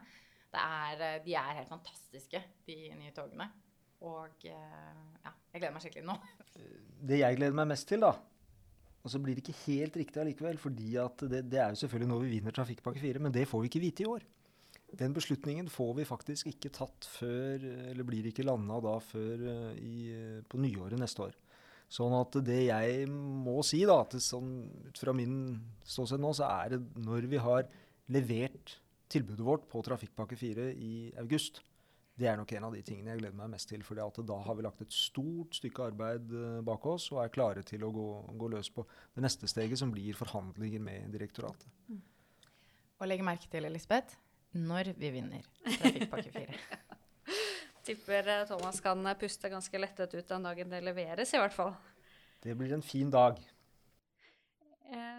Er, 0.51 1.21
de 1.23 1.35
er 1.37 1.53
helt 1.59 1.69
fantastiske, 1.69 2.41
de 2.67 2.79
nye 2.97 3.13
togene. 3.15 3.47
og 4.01 4.43
eh, 4.49 5.03
ja, 5.23 5.31
jeg 5.53 5.61
gleder 5.61 5.75
meg 5.75 5.83
skikkelig 5.85 6.07
nå. 6.09 6.15
Det 7.07 7.21
jeg 7.21 7.37
gleder 7.37 7.55
meg 7.55 7.69
mest 7.71 7.87
til, 7.87 8.01
da 8.03 8.15
Og 9.01 9.09
så 9.09 9.21
blir 9.21 9.37
det 9.37 9.43
ikke 9.43 9.63
helt 9.65 9.97
riktig 9.97 10.21
allikevel, 10.21 10.59
fordi 10.61 10.93
det, 11.25 11.41
det 11.49 11.59
er 11.59 11.73
jo 11.73 11.81
selvfølgelig 11.81 12.11
når 12.11 12.21
vi 12.21 12.31
vinner 12.35 12.53
Trafikkpakke 12.55 13.01
4, 13.01 13.21
men 13.23 13.33
det 13.33 13.47
får 13.49 13.63
vi 13.63 13.71
ikke 13.71 13.83
vite 13.83 14.05
i 14.05 14.09
år. 14.11 14.25
Den 14.99 15.15
beslutningen 15.15 15.69
får 15.71 15.93
vi 16.01 16.05
faktisk 16.07 16.51
ikke 16.51 16.73
tatt 16.75 17.07
før, 17.07 17.63
eller 17.91 18.05
blir 18.07 18.27
ikke 18.27 18.45
landa 18.45 18.81
da 18.83 18.97
før 19.01 19.45
uh, 19.47 19.71
i, 19.79 20.11
uh, 20.11 20.41
på 20.51 20.59
nyåret 20.61 20.99
neste 20.99 21.29
år. 21.29 21.37
Sånn 21.91 22.13
at 22.15 22.37
det 22.45 22.59
jeg 22.67 23.07
må 23.09 23.57
si, 23.67 23.81
da, 23.87 24.01
at 24.03 24.15
sånn, 24.23 24.51
ut 24.87 24.99
fra 24.99 25.15
min 25.15 25.33
ståsted 25.87 26.21
nå, 26.23 26.31
så 26.37 26.47
er 26.47 26.75
det 26.75 26.81
når 27.03 27.27
vi 27.31 27.41
har 27.41 27.67
levert 28.11 28.77
tilbudet 29.11 29.43
vårt 29.43 29.67
på 29.71 29.81
Trafikkpakke 29.83 30.37
4 30.39 30.69
i 30.75 30.93
august, 31.19 31.59
det 32.21 32.29
er 32.29 32.37
nok 32.37 32.51
en 32.53 32.67
av 32.67 32.75
de 32.75 32.83
tingene 32.85 33.15
jeg 33.15 33.23
gleder 33.23 33.37
meg 33.37 33.51
mest 33.55 33.69
til. 33.71 33.81
For 33.85 33.97
da 33.97 34.37
har 34.45 34.57
vi 34.57 34.65
lagt 34.65 34.83
et 34.85 34.93
stort 34.93 35.57
stykke 35.57 35.89
arbeid 35.89 36.31
uh, 36.35 36.61
bak 36.65 36.85
oss 36.91 37.09
og 37.15 37.23
er 37.23 37.33
klare 37.33 37.65
til 37.67 37.85
å 37.87 37.91
gå, 37.95 38.07
gå, 38.37 38.49
løs 38.53 38.69
på 38.73 38.85
det 39.15 39.25
neste 39.25 39.49
steget, 39.49 39.79
som 39.81 39.93
blir 39.93 40.17
forhandlinger 40.17 40.83
med 40.85 41.09
direktoratet. 41.15 41.67
Mm. 41.89 42.01
Og 43.01 43.09
legge 43.09 43.25
merke 43.25 43.49
til, 43.49 43.65
Elisabeth, 43.65 44.19
når 44.53 44.93
vi 44.99 45.09
vinner 45.15 45.47
Trafikkpakke 45.65 46.33
4. 46.35 46.59
Tipper 47.87 48.27
eh, 48.29 48.43
Thomas 48.45 48.81
kan 48.85 49.01
eh, 49.09 49.17
puste 49.17 49.49
ganske 49.49 49.81
lettet 49.81 50.13
ut 50.13 50.27
den 50.29 50.45
dagen 50.45 50.69
det 50.69 50.83
leveres, 50.85 51.33
i 51.33 51.41
hvert 51.41 51.55
fall. 51.55 51.73
Det 52.41 52.53
blir 52.57 52.73
en 52.75 52.85
fin 52.85 53.09
dag. 53.13 53.41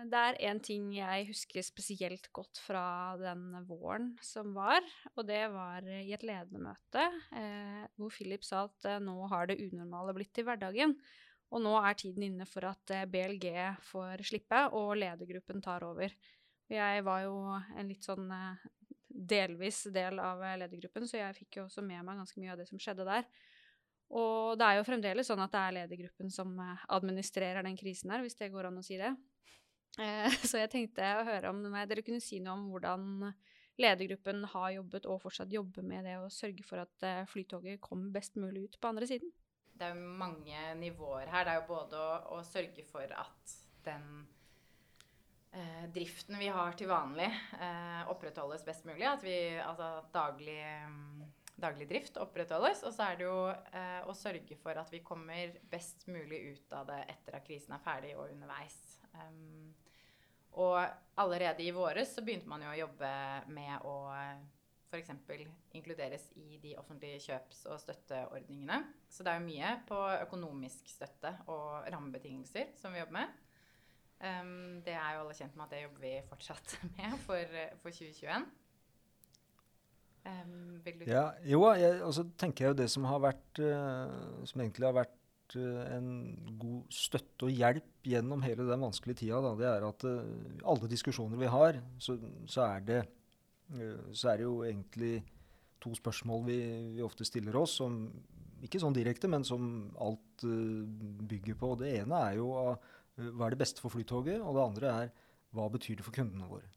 Eh, 0.03 0.09
det 0.11 0.21
er 0.21 0.41
én 0.51 0.61
ting 0.63 0.91
jeg 0.97 1.29
husker 1.31 1.65
spesielt 1.67 2.29
godt 2.35 2.61
fra 2.67 2.85
den 3.21 3.55
våren 3.69 4.13
som 4.25 4.53
var, 4.57 4.83
og 5.15 5.27
det 5.29 5.45
var 5.55 5.87
i 5.87 6.13
et 6.13 6.27
ledermøte 6.27 7.07
eh, 7.39 7.87
hvor 7.97 8.11
Philip 8.11 8.45
sa 8.45 8.67
at 8.67 9.03
nå 9.03 9.17
har 9.31 9.47
det 9.51 9.61
unormale 9.63 10.15
blitt 10.19 10.35
til 10.35 10.49
hverdagen. 10.49 10.97
Og 11.53 11.61
nå 11.61 11.73
er 11.85 11.97
tiden 12.01 12.25
inne 12.25 12.47
for 12.49 12.65
at 12.65 12.95
BLG 13.13 13.51
får 13.85 14.23
slippe, 14.25 14.63
og 14.73 14.95
ledergruppen 14.97 15.61
tar 15.61 15.85
over. 15.85 16.15
Jeg 16.73 17.03
var 17.05 17.27
jo 17.27 17.35
en 17.53 17.91
litt 17.91 18.07
sånn 18.09 18.31
delvis 19.13 19.85
del 19.93 20.21
av 20.23 20.43
eh, 20.43 20.59
ledergruppen, 20.63 21.07
så 21.09 21.21
jeg 21.21 21.37
fikk 21.43 21.61
jo 21.61 21.67
også 21.67 21.85
med 21.85 22.05
meg 22.07 22.21
ganske 22.21 22.41
mye 22.41 22.55
av 22.55 22.63
det 22.63 22.69
som 22.71 22.81
skjedde 22.81 23.07
der. 23.09 23.29
Og 24.13 24.59
det 24.61 24.67
er 24.67 24.79
jo 24.79 24.87
fremdeles 24.87 25.29
sånn 25.29 25.41
at 25.41 25.53
det 25.55 25.61
er 25.63 25.77
ledergruppen 25.81 26.33
som 26.33 26.53
eh, 26.61 26.87
administrerer 26.97 27.65
den 27.67 27.79
krisen 27.79 28.13
her, 28.13 28.25
hvis 28.25 28.39
det 28.41 28.53
går 28.53 28.71
an 28.71 28.81
å 28.81 28.87
si 28.87 28.99
det. 29.01 29.13
Eh, 30.01 30.29
så 30.49 30.63
jeg 30.63 30.73
tenkte 30.73 31.11
å 31.19 31.27
høre 31.29 31.53
om 31.53 31.65
dere 31.73 32.05
kunne 32.07 32.23
si 32.23 32.41
noe 32.41 32.57
om 32.57 32.69
hvordan 32.73 33.33
ledergruppen 33.83 34.45
har 34.53 34.75
jobbet 34.77 35.09
og 35.09 35.23
fortsatt 35.25 35.53
jobber 35.53 35.85
med 35.87 36.05
det 36.07 36.19
å 36.21 36.31
sørge 36.33 36.65
for 36.67 36.83
at 36.83 37.07
flytoget 37.31 37.81
kommer 37.83 38.13
best 38.13 38.37
mulig 38.37 38.67
ut 38.69 38.77
på 38.79 38.91
andre 38.93 39.09
siden. 39.09 39.33
Det 39.73 39.89
er 39.89 39.97
jo 39.97 40.13
mange 40.21 40.75
nivåer 40.79 41.31
her. 41.33 41.47
Det 41.47 41.55
er 41.55 41.61
jo 41.63 41.69
både 41.73 41.99
å, 41.99 42.13
å 42.37 42.43
sørge 42.47 42.85
for 42.87 43.15
at 43.17 43.55
den 43.87 44.05
eh, 45.53 45.85
driften 45.95 46.39
vi 46.39 46.51
har 46.53 46.77
til 46.79 46.91
vanlig, 46.91 47.29
eh, 47.59 48.03
opprettholdes 48.13 48.65
best 48.67 48.87
mulig. 48.89 49.07
At 49.09 49.25
vi, 49.25 49.37
altså 49.63 50.05
daglig, 50.15 50.61
mm, 50.87 51.25
daglig 51.65 51.89
drift 51.91 52.21
opprettholdes. 52.23 52.85
Og 52.89 52.95
så 52.95 53.09
er 53.09 53.21
det 53.21 53.29
jo 53.29 53.39
eh, 53.51 54.01
å 54.07 54.17
sørge 54.17 54.59
for 54.61 54.79
at 54.79 54.93
vi 54.93 55.03
kommer 55.05 55.57
best 55.73 56.07
mulig 56.13 56.43
ut 56.53 56.77
av 56.79 56.89
det 56.93 57.03
etter 57.17 57.39
at 57.39 57.47
krisen 57.47 57.77
er 57.77 57.85
ferdig 57.85 58.15
og 58.17 58.29
underveis. 58.31 58.79
Um, 59.13 59.73
og 60.61 60.79
allerede 61.21 61.65
i 61.65 61.73
våres 61.75 62.15
så 62.17 62.25
begynte 62.25 62.49
man 62.51 62.65
jo 62.65 62.73
å 62.73 62.81
jobbe 62.85 63.13
med 63.53 63.87
å 63.89 63.97
f.eks. 64.93 65.13
inkluderes 65.73 66.27
i 66.37 66.59
de 66.61 66.75
offentlige 66.77 67.21
kjøps- 67.25 67.65
og 67.73 67.81
støtteordningene. 67.81 68.83
Så 69.09 69.25
det 69.25 69.33
er 69.33 69.41
jo 69.41 69.47
mye 69.47 69.71
på 69.89 70.01
økonomisk 70.27 70.91
støtte 70.93 71.33
og 71.53 71.89
rammebetingelser 71.93 72.75
som 72.77 72.93
vi 72.93 73.01
jobber 73.01 73.17
med. 73.23 73.39
Um, 74.23 74.83
det 74.87 74.93
er 74.95 75.17
jo 75.17 75.23
alle 75.25 75.35
kjent 75.35 75.57
med 75.57 75.65
at 75.65 75.73
det 75.75 75.81
jobber 75.87 76.05
vi 76.05 76.13
fortsatt 76.29 76.77
med 76.99 77.17
for, 77.25 77.57
for 77.83 77.97
2021. 77.97 78.45
Um, 80.23 80.77
du 80.85 81.09
ja, 81.09 81.25
Jo, 81.43 81.65
jeg, 81.75 81.97
altså, 82.05 82.29
tenker 82.39 82.65
jeg 82.65 82.75
jo 82.75 82.79
det 82.79 82.91
som 82.93 83.09
har 83.11 83.19
vært 83.19 83.59
uh, 83.59 84.45
Som 84.47 84.61
egentlig 84.63 84.87
har 84.87 84.95
vært 84.95 85.17
uh, 85.59 85.83
en 85.93 86.09
god 86.61 86.93
støtte 86.93 87.49
og 87.49 87.55
hjelp 87.55 88.09
gjennom 88.09 88.45
hele 88.47 88.67
den 88.69 88.87
vanskelige 88.87 89.23
tida, 89.25 89.41
da, 89.45 89.53
det 89.59 89.69
er 89.71 89.87
at 89.89 90.07
uh, 90.09 90.65
alle 90.73 90.91
diskusjoner 90.91 91.41
vi 91.41 91.51
har, 91.53 91.81
så, 92.03 92.17
så, 92.47 92.67
er 92.69 92.89
det, 92.89 93.03
så 94.13 94.33
er 94.33 94.41
det 94.41 94.47
jo 94.49 94.57
egentlig 94.67 95.15
to 95.83 95.95
spørsmål 95.99 96.45
vi, 96.47 96.59
vi, 96.97 97.05
ofte 97.05 97.27
stiller 97.27 97.57
oss, 97.59 97.79
som 97.81 98.05
ikke 98.63 98.79
sånn 98.79 98.95
direkte, 98.95 99.31
men 99.31 99.43
som 99.43 99.91
alt 99.99 100.45
bygger 101.27 101.57
på. 101.59 101.73
Det 101.81 101.97
ene 101.99 102.21
er 102.29 102.37
jo 102.39 102.53
Eh, 103.19 103.33
hva 103.37 103.49
er 103.49 103.55
det 103.55 103.63
beste 103.63 103.83
for 103.83 103.93
Flytoget? 103.93 104.41
Og 104.41 104.57
det 104.57 104.65
andre 104.65 104.95
er 105.03 105.13
hva 105.53 105.69
betyr 105.73 105.99
det 106.01 106.07
for 106.07 106.17
kundene 106.17 106.49
våre? 106.49 106.69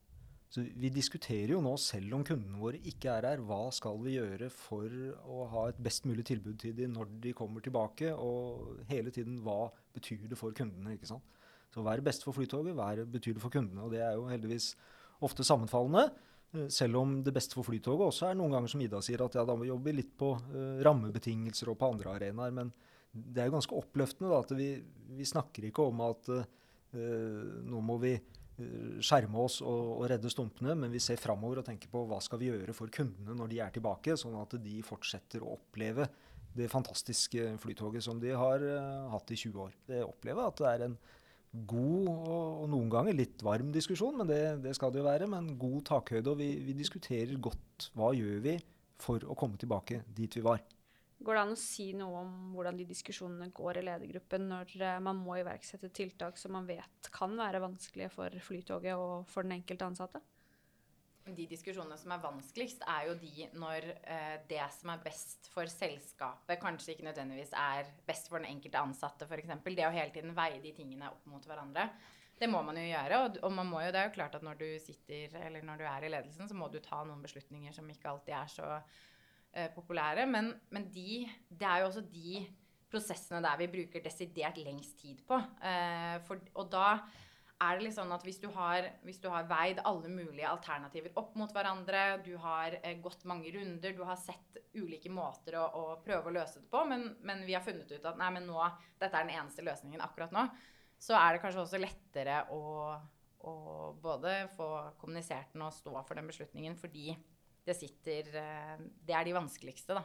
Så 0.54 0.64
Vi 0.80 0.92
diskuterer 0.94 1.56
jo 1.56 1.62
nå, 1.64 1.74
selv 1.82 2.14
om 2.16 2.24
kundene 2.24 2.60
våre 2.62 2.80
ikke 2.88 3.12
er 3.12 3.28
her, 3.32 3.42
hva 3.44 3.68
skal 3.76 3.98
vi 4.04 4.16
gjøre 4.16 4.50
for 4.54 4.92
å 5.26 5.48
ha 5.52 5.64
et 5.72 5.80
best 5.84 6.06
mulig 6.08 6.28
tilbud 6.30 6.60
til 6.62 6.76
dem 6.78 6.94
når 6.96 7.10
de 7.24 7.34
kommer 7.36 7.64
tilbake? 7.66 8.14
Og 8.14 8.86
hele 8.92 9.12
tiden 9.12 9.42
hva 9.44 9.72
betyr 9.96 10.30
det 10.30 10.40
for 10.40 10.56
kundene? 10.56 10.96
ikke 10.96 11.10
sant? 11.10 11.26
Så 11.74 11.84
hva 11.84 11.92
er 11.92 12.00
det 12.00 12.08
beste 12.08 12.24
for 12.24 12.38
Flytoget, 12.38 12.76
hva 12.78 12.94
betyr 13.04 13.36
det 13.36 13.44
for 13.44 13.52
kundene? 13.52 13.84
Og 13.84 13.92
det 13.92 14.00
er 14.06 14.16
jo 14.16 14.30
heldigvis 14.32 14.72
ofte 15.26 15.44
sammenfallende. 15.44 16.08
Eh, 16.56 16.68
selv 16.72 17.02
om 17.02 17.18
det 17.24 17.34
beste 17.36 17.58
for 17.58 17.68
Flytoget 17.68 18.08
også 18.08 18.30
er 18.30 18.38
noen 18.40 18.56
ganger 18.56 18.72
som 18.72 18.84
Ida 18.86 19.02
sier, 19.04 19.26
at 19.26 19.36
ja, 19.36 19.44
da 19.44 19.56
må 19.56 19.66
vi 19.66 19.74
jobbe 19.74 19.96
litt 19.96 20.14
på 20.18 20.32
uh, 20.38 20.80
rammebetingelser 20.86 21.72
og 21.72 21.80
på 21.82 21.90
andre 21.92 22.16
arenaer. 22.16 22.54
Men 22.56 22.72
det 23.12 23.44
er 23.44 23.50
jo 23.50 23.58
ganske 23.58 23.80
oppløftende 23.80 24.32
da, 24.32 24.40
at 24.44 24.56
vi, 24.56 24.70
vi, 25.18 25.28
snakker 25.28 25.68
ikke 25.70 25.90
om 25.90 26.04
at 26.08 26.32
uh, 26.32 26.46
nå 27.66 27.84
må 27.84 28.00
vi 28.04 28.16
skjerme 29.04 29.42
oss 29.44 29.58
og, 29.66 29.82
og, 29.98 30.06
redde 30.12 30.32
stumpene, 30.32 30.76
men 30.80 30.94
vi 30.94 31.02
ser 31.04 31.20
framover 31.20 31.60
og 31.60 31.68
tenker 31.68 31.92
på 31.92 32.06
hva 32.08 32.22
skal 32.24 32.40
vi 32.40 32.48
gjøre 32.52 32.76
for 32.78 32.92
kundene 32.94 33.36
når 33.36 33.52
de 33.52 33.60
er 33.66 33.74
tilbake, 33.76 34.16
sånn 34.20 34.38
at 34.40 34.56
de 34.64 34.78
fortsetter 34.86 35.44
å 35.44 35.58
oppleve 35.58 36.08
det 36.56 36.70
fantastiske 36.72 37.50
flytoget 37.60 38.06
som 38.06 38.20
de 38.22 38.32
har 38.32 38.64
uh, 38.64 39.12
hatt 39.12 39.34
i 39.36 39.40
20 39.42 39.60
år. 39.60 39.74
Det 39.90 40.00
opplever 40.06 40.48
at 40.48 40.62
det 40.62 40.70
er 40.70 40.86
en 40.86 40.96
god 41.68 42.08
og, 42.12 42.46
og 42.64 42.70
noen 42.72 42.92
ganger 42.92 43.18
litt 43.18 43.44
varm 43.44 43.74
diskusjon, 43.76 44.16
men 44.20 44.30
det, 44.30 44.40
det, 44.64 44.76
skal 44.78 44.94
det 44.94 45.02
jo 45.02 45.08
være. 45.10 45.28
Men 45.32 45.52
god 45.60 45.82
takhøyde. 45.92 46.32
Og 46.32 46.40
vi, 46.40 46.50
vi 46.64 46.78
diskuterer 46.78 47.36
godt 47.44 47.90
hva 47.96 48.14
gjør 48.16 48.40
vi 48.46 48.56
for 49.04 49.24
å 49.28 49.36
komme 49.36 49.60
tilbake 49.60 50.06
dit 50.16 50.40
vi 50.40 50.44
var. 50.46 50.64
Går 51.26 51.38
det 51.38 51.42
an 51.42 51.56
å 51.56 51.58
si 51.58 51.88
noe 51.98 52.20
om 52.22 52.34
hvordan 52.54 52.78
de 52.78 52.86
diskusjonene 52.86 53.50
går 53.56 53.80
i 53.80 53.86
ledergruppen 53.88 54.44
når 54.52 54.76
uh, 54.78 54.92
man 55.02 55.18
må 55.18 55.40
iverksette 55.40 55.90
tiltak 55.96 56.38
som 56.38 56.54
man 56.54 56.68
vet 56.70 57.10
kan 57.14 57.34
være 57.40 57.64
vanskelige 57.64 58.12
for 58.14 58.42
Flytoget 58.46 58.94
og 58.94 59.26
for 59.32 59.48
den 59.48 59.56
enkelte 59.58 59.88
ansatte? 59.88 60.22
De 61.26 61.48
diskusjonene 61.50 61.98
som 61.98 62.12
er 62.14 62.22
vanskeligst, 62.22 62.84
er 62.86 63.08
jo 63.10 63.16
de 63.18 63.48
når 63.58 63.88
uh, 64.06 64.36
det 64.46 64.62
som 64.76 64.92
er 64.94 65.02
best 65.08 65.50
for 65.50 65.72
selskapet, 65.72 66.60
kanskje 66.62 66.94
ikke 66.94 67.08
nødvendigvis 67.08 67.56
er 67.58 67.90
best 68.06 68.30
for 68.30 68.38
den 68.38 68.52
enkelte 68.52 68.86
ansatte, 68.86 69.26
f.eks. 69.26 69.56
Det 69.66 69.88
å 69.88 69.96
hele 69.96 70.14
tiden 70.14 70.38
veie 70.38 70.62
de 70.62 70.76
tingene 70.78 71.10
opp 71.10 71.26
mot 71.32 71.50
hverandre. 71.50 71.88
Det 72.38 72.52
må 72.52 72.62
man 72.68 72.78
jo 72.78 72.86
gjøre. 72.86 73.24
Og 73.48 73.52
man 73.56 73.72
må 73.72 73.82
jo, 73.82 73.90
det 73.96 74.04
er 74.04 74.12
jo 74.12 74.16
klart 74.20 74.38
at 74.38 74.46
når 74.46 74.62
du 74.62 74.68
sitter, 74.84 75.34
eller 75.42 75.66
når 75.66 75.82
du 75.82 75.90
er 75.90 76.06
i 76.06 76.14
ledelsen, 76.14 76.46
så 76.52 76.58
må 76.58 76.70
du 76.70 76.78
ta 76.84 77.02
noen 77.02 77.24
beslutninger 77.26 77.74
som 77.74 77.90
ikke 77.90 78.12
alltid 78.12 78.38
er 78.38 78.52
så 78.52 78.70
eh, 79.56 79.72
populære. 79.74 80.28
Men, 80.30 80.54
men 80.76 80.90
de, 80.94 81.24
det 81.50 81.68
er 81.68 81.84
jo 81.84 81.90
også 81.90 82.06
de 82.12 82.46
prosessene 82.92 83.42
der 83.44 83.60
vi 83.64 83.72
bruker 83.72 84.04
desidert 84.04 84.60
lengst 84.62 85.00
tid 85.02 85.24
på. 85.28 85.40
Eh, 85.64 86.18
for, 86.28 86.44
og 86.56 86.70
da 86.74 86.90
er 87.64 87.78
det 87.78 87.86
litt 87.86 87.96
sånn 87.96 88.12
at 88.12 88.24
hvis 88.28 88.40
du, 88.44 88.50
har, 88.52 88.90
hvis 89.08 89.22
du 89.24 89.30
har 89.32 89.48
veid 89.48 89.80
alle 89.88 90.10
mulige 90.12 90.48
alternativer 90.50 91.16
opp 91.20 91.38
mot 91.40 91.52
hverandre, 91.56 92.04
du 92.26 92.34
har 92.42 92.76
eh, 92.82 92.98
gått 93.04 93.24
mange 93.30 93.52
runder, 93.56 93.96
du 93.96 94.04
har 94.08 94.20
sett 94.20 94.60
ulike 94.76 95.12
måter 95.14 95.58
å, 95.62 95.66
å 95.66 95.84
prøve 96.04 96.32
å 96.32 96.36
løse 96.36 96.60
det 96.60 96.70
på, 96.72 96.84
men, 96.90 97.08
men, 97.24 97.46
vi 97.48 97.56
har 97.56 97.64
funnet 97.64 97.92
ut 97.92 98.10
at 98.12 98.20
nei, 98.20 98.32
men 98.36 98.48
nå, 98.50 98.60
dette 99.00 99.14
er 99.16 99.28
den 99.28 99.38
eneste 99.38 99.64
løsningen 99.64 100.04
akkurat 100.04 100.36
nå, 100.36 100.50
så 101.00 101.16
er 101.20 101.36
det 101.36 101.44
kanskje 101.44 101.64
også 101.64 101.80
lettere 101.80 102.42
å, 102.52 102.92
å 103.48 103.56
både 104.04 104.36
få 104.56 104.70
kommunisert 105.00 105.56
den 105.56 105.64
og 105.64 105.76
stå 105.76 105.96
for 106.04 106.20
den 106.20 106.28
beslutningen 106.28 106.76
fordi 106.80 107.14
det 107.66 107.76
sitter 107.78 108.32
eh, 108.42 108.82
Det 109.08 109.16
er 109.16 109.28
de 109.28 109.36
vanskeligste, 109.36 109.98
da. 109.98 110.04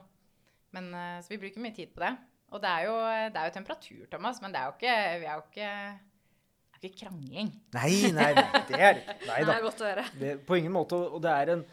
Men, 0.76 0.93
eh, 0.95 1.19
så 1.25 1.33
vi 1.33 1.40
bruker 1.43 1.62
mye 1.62 1.76
tid 1.76 1.93
på 1.95 2.05
det. 2.05 2.14
Og 2.50 2.62
det 2.62 2.71
er 2.71 2.87
jo, 2.88 2.95
det 3.31 3.38
er 3.38 3.50
jo 3.50 3.55
temperatur, 3.55 4.07
Thomas, 4.11 4.40
men 4.43 4.55
det 4.55 4.61
er 4.61 4.71
jo 4.71 4.76
ikke, 4.79 4.95
vi 5.23 5.29
er 5.29 5.35
jo 5.37 5.45
ikke 5.47 5.73
det 6.81 6.88
er 6.88 6.93
ikke 6.95 7.02
krangling. 7.05 7.50
Nei, 7.76 7.90
nei, 8.17 8.31
det 8.71 8.79
er 8.81 9.02
nei 9.29 9.43
da. 9.45 9.50
Det 9.50 9.57
er 9.59 9.64
godt 9.67 9.83
å 9.85 9.88
høre. 9.90 10.05
Det, 10.17 10.31
på 10.49 10.57
ingen 10.57 10.73
måte. 10.73 10.97
Og 10.97 11.21
det 11.21 11.35
er 11.37 11.52
en 11.52 11.64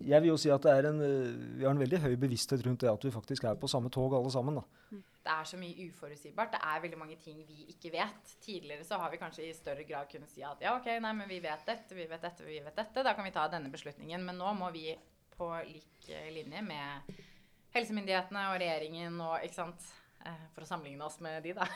Jeg 0.00 0.22
vil 0.22 0.30
jo 0.32 0.38
si 0.40 0.48
at 0.52 0.64
en, 0.70 1.00
vi 1.58 1.64
har 1.64 1.74
en 1.74 1.82
veldig 1.82 2.00
høy 2.00 2.14
bevissthet 2.20 2.62
rundt 2.64 2.80
det 2.80 2.88
at 2.88 3.04
vi 3.04 3.12
faktisk 3.12 3.44
er 3.44 3.58
på 3.60 3.68
samme 3.68 3.90
tog 3.92 4.14
alle 4.16 4.30
sammen. 4.32 4.56
da. 4.56 4.62
Mm. 4.90 5.02
Det 5.20 5.32
er 5.34 5.44
så 5.44 5.58
mye 5.60 5.86
uforutsigbart. 5.90 6.54
Det 6.54 6.60
er 6.64 6.80
veldig 6.80 6.98
mange 6.98 7.16
ting 7.20 7.42
vi 7.44 7.66
ikke 7.68 7.92
vet. 7.92 8.32
Tidligere 8.40 8.86
så 8.88 8.96
har 9.02 9.12
vi 9.12 9.20
kanskje 9.20 9.44
i 9.44 9.52
større 9.56 9.84
grad 9.84 10.08
kunnet 10.08 10.32
si 10.32 10.42
at 10.46 10.62
ja, 10.64 10.72
ok, 10.78 10.88
nei, 11.04 11.12
men 11.18 11.28
vi 11.28 11.42
vet 11.44 11.66
dette, 11.68 11.94
vi 11.94 12.06
vet 12.08 12.24
dette, 12.24 12.46
vi 12.46 12.60
vet 12.64 12.76
dette. 12.76 13.04
Da 13.04 13.12
kan 13.14 13.28
vi 13.28 13.34
ta 13.34 13.44
denne 13.52 13.72
beslutningen. 13.72 14.24
Men 14.24 14.40
nå 14.40 14.54
må 14.56 14.70
vi 14.72 14.94
på 15.36 15.50
lik 15.68 16.08
linje 16.32 16.64
med 16.64 17.12
helsemyndighetene 17.76 18.46
og 18.50 18.58
regjeringen 18.60 19.20
og 19.24 19.44
ikke 19.44 19.58
sant, 19.60 19.90
eh, 20.24 20.46
For 20.54 20.64
å 20.64 20.68
sammenligne 20.68 21.04
oss 21.04 21.20
med 21.20 21.44
de, 21.44 21.54
da. 21.56 21.68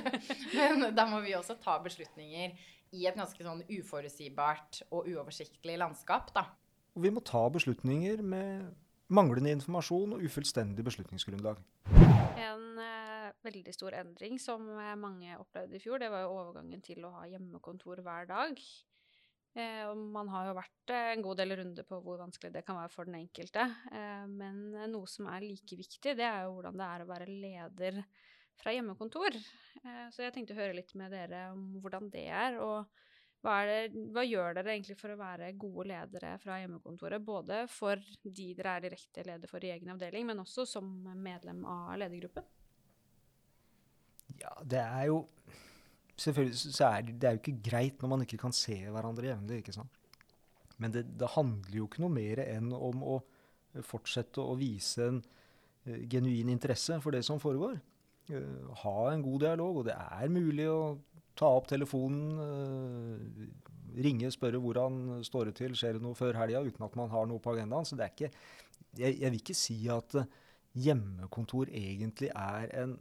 Men 0.56 0.88
da 0.96 1.06
må 1.08 1.20
vi 1.24 1.36
også 1.36 1.58
ta 1.62 1.78
beslutninger 1.84 2.56
i 2.96 3.06
et 3.08 3.16
ganske 3.18 3.44
sånn 3.44 3.64
uforutsigbart 3.68 4.86
og 4.90 5.08
uoversiktlig 5.10 5.76
landskap, 5.80 6.32
da. 6.34 6.48
Og 6.96 7.04
vi 7.04 7.12
må 7.12 7.20
ta 7.20 7.42
beslutninger 7.52 8.22
med 8.24 8.70
manglende 9.12 9.52
informasjon 9.52 10.16
og 10.16 10.24
ufullstendig 10.24 10.82
beslutningsgrunnlag. 10.86 11.60
En 12.40 12.80
eh, 12.82 13.28
veldig 13.44 13.74
stor 13.76 13.94
endring 14.00 14.40
som 14.42 14.64
eh, 14.80 14.94
mange 14.98 15.36
opplevde 15.36 15.76
i 15.76 15.82
fjor, 15.82 16.00
det 16.02 16.08
var 16.10 16.24
jo 16.24 16.34
overgangen 16.34 16.80
til 16.84 17.04
å 17.04 17.12
ha 17.18 17.26
hjemmekontor 17.28 18.00
hver 18.06 18.30
dag. 18.32 18.62
Eh, 19.56 19.82
og 19.90 20.00
man 20.16 20.32
har 20.32 20.50
jo 20.50 20.56
vært 20.56 20.94
eh, 20.96 21.10
en 21.12 21.24
god 21.24 21.42
del 21.42 21.54
runder 21.60 21.86
på 21.88 22.00
hvor 22.04 22.18
vanskelig 22.24 22.54
det 22.56 22.64
kan 22.66 22.80
være 22.80 22.92
for 22.96 23.08
den 23.08 23.20
enkelte. 23.20 23.68
Eh, 23.92 24.24
men 24.32 24.64
noe 24.92 25.08
som 25.10 25.28
er 25.32 25.44
like 25.44 25.78
viktig, 25.78 26.16
det 26.16 26.26
er 26.26 26.46
jo 26.46 26.56
hvordan 26.56 26.80
det 26.80 26.88
er 26.88 27.04
å 27.04 27.10
være 27.12 27.28
leder 27.30 28.02
fra 28.56 28.72
hjemmekontor. 28.72 29.36
Eh, 29.84 30.06
så 30.16 30.24
jeg 30.24 30.34
tenkte 30.34 30.56
å 30.56 30.60
høre 30.64 30.76
litt 30.80 30.96
med 30.96 31.12
dere 31.12 31.50
om 31.52 31.76
hvordan 31.84 32.08
det 32.12 32.28
er. 32.32 32.56
og 32.64 32.88
hva, 33.46 33.60
det, 33.68 33.94
hva, 34.10 34.24
gjør 34.26 34.56
dere 34.58 34.72
egentlig 34.74 34.96
for 34.98 35.14
å 35.14 35.20
være 35.20 35.52
gode 35.60 35.86
ledere 35.92 36.32
fra 36.42 36.58
hjemmekontoret? 36.58 37.22
Både 37.22 37.60
for 37.70 38.00
de 38.24 38.48
dere 38.58 38.72
er 38.74 38.86
direkte 38.88 39.22
leder 39.26 39.50
for 39.50 39.62
i 39.62 39.70
egen 39.70 39.92
avdeling, 39.94 40.26
men 40.26 40.42
også 40.42 40.66
som 40.66 40.88
medlem 41.22 41.62
av 41.70 41.94
ledergruppen? 42.02 42.46
Ja, 44.42 44.52
det 44.66 44.82
er 44.82 45.08
jo 45.12 45.24
Selvfølgelig 46.16 46.56
så 46.56 46.86
er 46.86 47.02
det, 47.04 47.14
det 47.20 47.28
er 47.28 47.34
jo 47.34 47.40
ikke 47.42 47.60
greit 47.66 48.00
når 48.00 48.08
man 48.08 48.22
ikke 48.24 48.38
kan 48.40 48.54
se 48.56 48.72
hverandre 48.88 49.26
jevnlig, 49.28 49.58
ikke 49.60 49.74
sant. 49.76 49.98
Men 50.80 50.94
det, 50.94 51.02
det, 51.20 51.28
handler 51.34 51.76
jo 51.76 51.84
ikke 51.90 52.00
noe 52.00 52.14
mer 52.14 52.40
enn 52.40 52.70
om 52.72 53.02
å 53.04 53.16
fortsette 53.84 54.40
å 54.40 54.54
vise 54.56 55.10
en 55.10 55.18
uh, 55.20 55.98
genuin 56.08 56.54
interesse 56.54 56.96
for 57.04 57.12
det 57.12 57.20
som 57.26 57.42
foregår. 57.42 57.76
Uh, 58.32 58.72
ha 58.80 58.94
en 59.10 59.26
god 59.26 59.44
dialog, 59.44 59.82
og 59.82 59.86
det 59.90 59.98
er 60.00 60.32
mulig 60.32 60.70
å 60.72 60.80
ta 61.36 61.50
opp 61.58 61.68
telefonen, 61.70 62.38
uh, 62.40 63.96
ringe, 64.02 64.30
spørre 64.34 64.60
hvordan 64.60 65.24
står 65.24 65.50
det 65.50 65.56
til, 65.60 65.76
skjer 65.76 65.96
det 65.96 66.04
noe 66.04 66.16
før 66.18 66.36
helga, 66.40 66.64
uten 66.64 66.84
at 66.86 66.96
man 66.98 67.12
har 67.12 67.28
noe 67.28 67.42
på 67.42 67.54
agendaen. 67.54 67.88
Så 67.88 67.98
det 67.98 68.08
er 68.08 68.14
ikke 68.14 68.32
Jeg, 68.96 69.18
jeg 69.20 69.28
vil 69.28 69.40
ikke 69.42 69.54
si 69.56 69.74
at 69.92 70.14
hjemmekontor 70.76 71.68
egentlig 71.68 72.30
er 72.32 72.70
en 72.80 72.94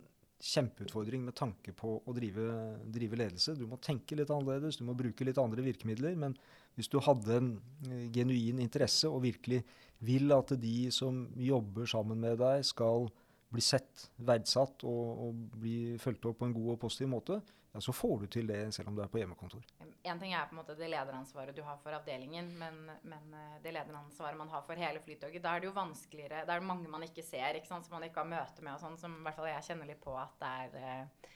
kjempeutfordring 0.43 1.23
med 1.23 1.35
tanke 1.37 1.71
på 1.75 1.93
å 2.03 2.13
drive, 2.15 2.43
drive, 2.91 3.17
ledelse. 3.19 3.55
Du 3.55 3.65
må 3.69 3.79
tenke 3.79 4.17
litt 4.19 4.31
annerledes, 4.33 4.77
du 4.77 4.83
må 4.87 4.95
bruke 4.97 5.25
litt 5.25 5.39
andre 5.39 5.63
virkemidler. 5.63 6.17
Men 6.19 6.35
hvis 6.75 6.91
du 6.91 6.99
hadde 7.03 7.39
en 7.39 7.51
uh, 7.87 8.05
genuin 8.15 8.59
interesse 8.63 9.09
og 9.09 9.23
virkelig 9.25 9.63
vil 10.05 10.33
at 10.35 10.51
de 10.59 10.91
som 10.91 11.23
jobber 11.39 11.87
sammen 11.89 12.19
med 12.21 12.39
deg, 12.43 12.65
skal 12.67 13.07
bli 13.55 13.63
sett, 13.63 14.09
verdsatt 14.27 14.83
og, 14.83 15.05
og 15.27 15.43
bli 15.61 15.95
fulgt 16.01 16.27
opp 16.27 16.41
på 16.41 16.49
en 16.49 16.55
god 16.55 16.73
og 16.75 16.81
positiv 16.81 17.11
måte, 17.13 17.39
ja, 17.75 17.82
så 17.82 17.94
får 17.94 18.20
du 18.20 18.27
til 18.32 18.48
det 18.48 18.72
selv 18.72 18.88
om 18.88 18.96
du 18.96 19.01
er 19.03 19.10
på 19.12 19.20
hjemmekontor. 19.20 19.63
En 20.08 20.20
ting 20.22 20.32
er 20.32 20.46
på 20.48 20.55
en 20.55 20.62
måte 20.62 20.77
det 20.79 20.88
lederansvaret 20.88 21.58
du 21.58 21.60
har 21.67 21.75
for 21.84 21.91
avdelingen, 21.98 22.53
men, 22.55 22.77
men 23.03 23.34
eh, 23.36 23.58
det 23.65 23.74
lederansvaret 23.75 24.39
man 24.39 24.51
har 24.53 24.62
for 24.63 24.79
hele 24.79 25.01
Flytoget, 25.03 25.44
da 25.44 25.58
er 25.58 25.60
det 25.60 25.67
jo 25.67 25.74
vanskeligere. 25.75 26.46
Da 26.48 26.55
er 26.55 26.63
det 26.63 26.70
mange 26.70 26.88
man 26.88 27.03
ikke 27.03 27.25
ser, 27.27 27.58
ikke 27.60 27.67
sant, 27.67 27.84
som 27.84 27.98
man 27.98 28.05
ikke 28.08 28.24
har 28.24 28.29
møte 28.32 28.63
med, 28.63 28.77
og 28.77 28.79
sånn, 28.79 28.96
som 29.01 29.17
i 29.17 29.25
hvert 29.25 29.36
fall 29.36 29.50
jeg 29.50 29.65
kjenner 29.67 29.89
litt 29.89 30.00
på 30.05 30.13
at 30.15 30.38
det 30.39 30.51
er, 30.62 30.77
eh, 30.79 31.34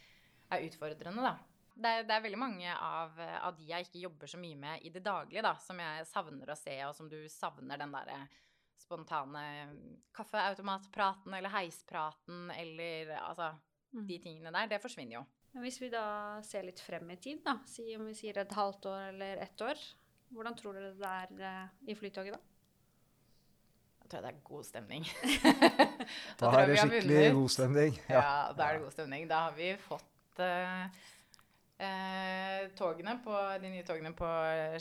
er 0.55 0.63
utfordrende. 0.69 1.25
da. 1.27 1.33
Det 1.75 1.91
er, 1.91 2.07
det 2.07 2.15
er, 2.15 2.23
veldig 2.23 2.39
mange 2.39 2.75
av, 2.75 3.19
av, 3.19 3.57
de 3.57 3.67
jeg 3.67 3.89
ikke 3.89 4.05
jobber 4.05 4.31
så 4.31 4.39
mye 4.39 4.61
med 4.63 4.87
i 4.87 4.93
det 4.95 5.03
daglige, 5.03 5.43
da, 5.43 5.51
som 5.59 5.81
jeg 5.83 6.07
savner 6.07 6.53
å 6.53 6.57
se, 6.59 6.77
og 6.87 6.95
som 6.95 7.11
du 7.11 7.17
savner 7.33 7.83
den 7.83 7.97
derre 7.97 8.21
spontane 8.79 9.43
kaffeautomatpraten 10.15 11.35
eller 11.35 11.51
heispraten 11.51 12.47
eller 12.55 13.11
altså 13.17 13.51
mm. 13.91 14.07
De 14.07 14.21
tingene 14.23 14.55
der, 14.55 14.71
det 14.71 14.79
forsvinner 14.79 15.19
jo. 15.19 15.25
Hvis 15.59 15.79
vi 15.81 15.89
da 15.91 16.39
ser 16.45 16.67
litt 16.67 16.79
frem 16.83 17.09
i 17.13 17.17
tid, 17.21 17.41
da, 17.45 17.57
si 17.67 17.87
om 17.97 18.07
vi 18.09 18.15
sier 18.17 18.41
et 18.41 18.55
halvt 18.55 18.89
år 18.91 19.09
eller 19.11 19.41
ett 19.43 19.63
år, 19.65 19.81
hvordan 20.33 20.55
tror 20.57 20.77
dere 20.77 20.93
det 20.95 21.09
er 21.09 21.43
uh, 21.43 21.89
i 21.89 21.95
Flytoget 21.97 22.37
da? 22.37 22.41
Da 23.99 24.09
tror 24.09 24.19
jeg 24.19 24.25
det 24.25 24.31
er 24.31 24.43
god 24.49 24.67
stemning. 24.67 25.07
da, 26.39 26.49
da 26.49 26.51
er 26.61 26.71
det 26.71 26.81
skikkelig 26.81 27.23
god 27.37 27.55
stemning. 27.55 28.01
Ja. 28.09 28.19
ja. 28.19 28.35
da 28.57 28.67
er 28.67 28.77
det 28.77 28.83
god 28.85 28.95
stemning. 28.97 29.25
Da 29.29 29.41
har 29.47 29.57
vi 29.57 29.71
fått 29.83 30.43
uh, 30.43 31.01
uh, 31.81 32.61
togene 32.79 33.17
på, 33.25 33.41
de 33.63 33.73
nye 33.73 33.87
togene 33.87 34.13
på 34.17 34.29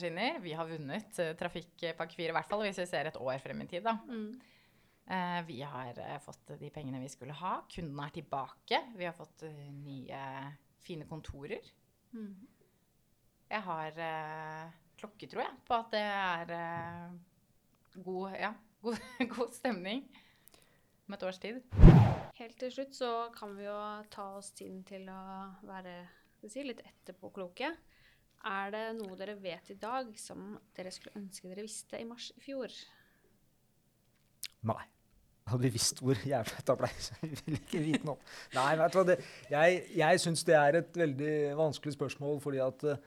skinner. 0.00 0.38
Vi 0.44 0.54
har 0.56 0.68
vunnet 0.68 1.24
Trafikkpakke 1.40 2.16
4, 2.16 2.30
i 2.30 2.38
hvert 2.38 2.52
fall 2.52 2.64
hvis 2.68 2.84
vi 2.84 2.88
ser 2.92 3.10
et 3.10 3.20
år 3.20 3.42
frem 3.42 3.66
i 3.66 3.68
tid. 3.72 3.84
da. 3.88 3.98
Mm. 4.06 4.30
Eh, 5.10 5.42
vi 5.46 5.62
har 5.62 5.98
eh, 5.98 6.18
fått 6.20 6.50
de 6.60 6.68
pengene 6.70 7.00
vi 7.00 7.08
skulle 7.08 7.32
ha. 7.32 7.62
Kundene 7.72 8.08
er 8.08 8.14
tilbake. 8.18 8.80
Vi 8.96 9.06
har 9.08 9.14
fått 9.16 9.46
uh, 9.48 9.60
nye, 9.72 10.24
fine 10.88 11.08
kontorer. 11.08 11.64
Mm. 12.16 12.34
Jeg 13.48 13.64
har 13.64 14.00
eh, 14.04 14.78
klokke, 15.00 15.28
tror 15.28 15.44
jeg, 15.44 15.58
på 15.68 15.76
at 15.76 15.92
det 15.94 16.04
er 16.04 16.54
eh, 16.56 18.00
god, 18.04 18.36
ja, 18.36 18.52
god, 18.84 19.04
god, 19.34 19.52
stemning 19.56 20.06
om 21.08 21.16
et 21.16 21.24
års 21.24 21.40
tid. 21.40 21.62
Helt 22.38 22.58
til 22.60 22.72
slutt 22.72 22.96
så 22.96 23.12
kan 23.34 23.56
vi 23.56 23.64
jo 23.66 23.78
ta 24.12 24.28
oss 24.38 24.52
tiden 24.56 24.82
til 24.86 25.08
å 25.10 25.20
være 25.66 25.94
si, 26.44 26.62
litt 26.66 26.84
etterpåkloke. 26.84 27.72
Er 28.48 28.70
det 28.70 28.84
noe 29.00 29.16
dere 29.18 29.34
vet 29.40 29.72
i 29.72 29.78
dag 29.80 30.12
som 30.20 30.52
dere 30.76 30.92
skulle 30.94 31.18
ønske 31.18 31.50
dere 31.50 31.64
visste 31.66 31.98
i 31.98 32.06
mars 32.06 32.30
i 32.36 32.44
fjor? 32.44 32.76
Nei. 34.68 34.84
Hadde 35.48 35.64
vi 35.64 35.74
visst 35.74 36.02
hvor 36.04 36.18
jævlig 36.18 36.54
dette 36.56 36.76
ble, 36.78 36.90
så 37.00 37.18
vi 37.22 37.32
ville 37.44 37.60
ikke 37.62 37.82
vite 37.84 38.08
noe. 38.08 38.18
Nei, 38.56 38.70
vet 38.80 38.94
du 38.94 38.98
hva, 39.00 39.04
det, 39.10 39.18
jeg, 39.52 39.82
jeg 39.98 40.22
syns 40.24 40.44
det 40.48 40.56
er 40.58 40.80
et 40.82 40.98
veldig 41.02 41.34
vanskelig 41.58 41.96
spørsmål, 41.96 42.40
fordi 42.44 42.62
at 42.64 42.86
eh, 42.92 43.04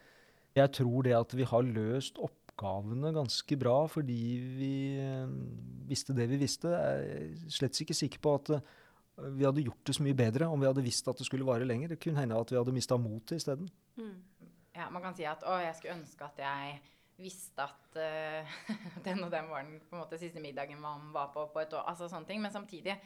jeg 0.57 0.73
tror 0.81 1.07
det 1.07 1.15
at 1.15 1.35
vi 1.37 1.47
har 1.47 1.67
løst 1.67 2.19
oppgavene 2.19 3.13
ganske 3.15 3.57
bra 3.59 3.77
fordi 3.91 4.21
vi 4.57 4.73
eh, 4.99 5.35
visste 5.89 6.15
det 6.17 6.27
vi 6.31 6.39
visste. 6.41 6.73
Jeg 6.73 7.17
er 7.17 7.51
slett 7.59 7.83
ikke 7.83 7.97
sikker 7.97 8.23
på 8.23 8.35
at 8.39 8.55
eh, 8.57 8.65
vi 9.37 9.45
hadde 9.45 9.63
gjort 9.63 9.85
det 9.87 9.95
så 9.95 10.03
mye 10.05 10.17
bedre 10.17 10.49
om 10.49 10.59
vi 10.59 10.67
hadde 10.69 10.83
visst 10.85 11.07
at 11.07 11.19
det 11.19 11.27
skulle 11.27 11.47
vare 11.47 11.67
lenger. 11.67 11.93
Det 11.93 12.01
kunne 12.03 12.19
hende 12.23 12.39
at 12.39 12.51
vi 12.51 12.59
hadde 12.59 12.75
mista 12.75 12.97
motet 12.99 13.37
isteden. 13.39 13.69
Mm. 13.99 14.17
Ja, 14.75 14.87
man 14.89 15.03
kan 15.03 15.15
si 15.15 15.27
at 15.27 15.43
å, 15.43 15.57
jeg 15.61 15.75
skulle 15.77 15.99
ønske 15.99 16.25
at 16.25 16.39
jeg 16.39 16.79
visste 17.21 17.65
at 17.65 17.97
uh, 17.97 18.55
den 19.05 19.23
og 19.25 19.31
den 19.33 19.49
var 19.51 19.65
den 19.65 19.81
på 19.85 19.95
en 19.95 20.03
måte 20.03 20.19
siste 20.21 20.41
middagen 20.43 20.81
man 20.81 21.11
var 21.13 21.31
på 21.33 21.47
på 21.53 21.61
et 21.63 21.73
år. 21.73 21.85
altså 21.87 22.09
sånne 22.09 22.27
ting, 22.27 22.41
Men 22.41 22.51
samtidig 22.53 22.97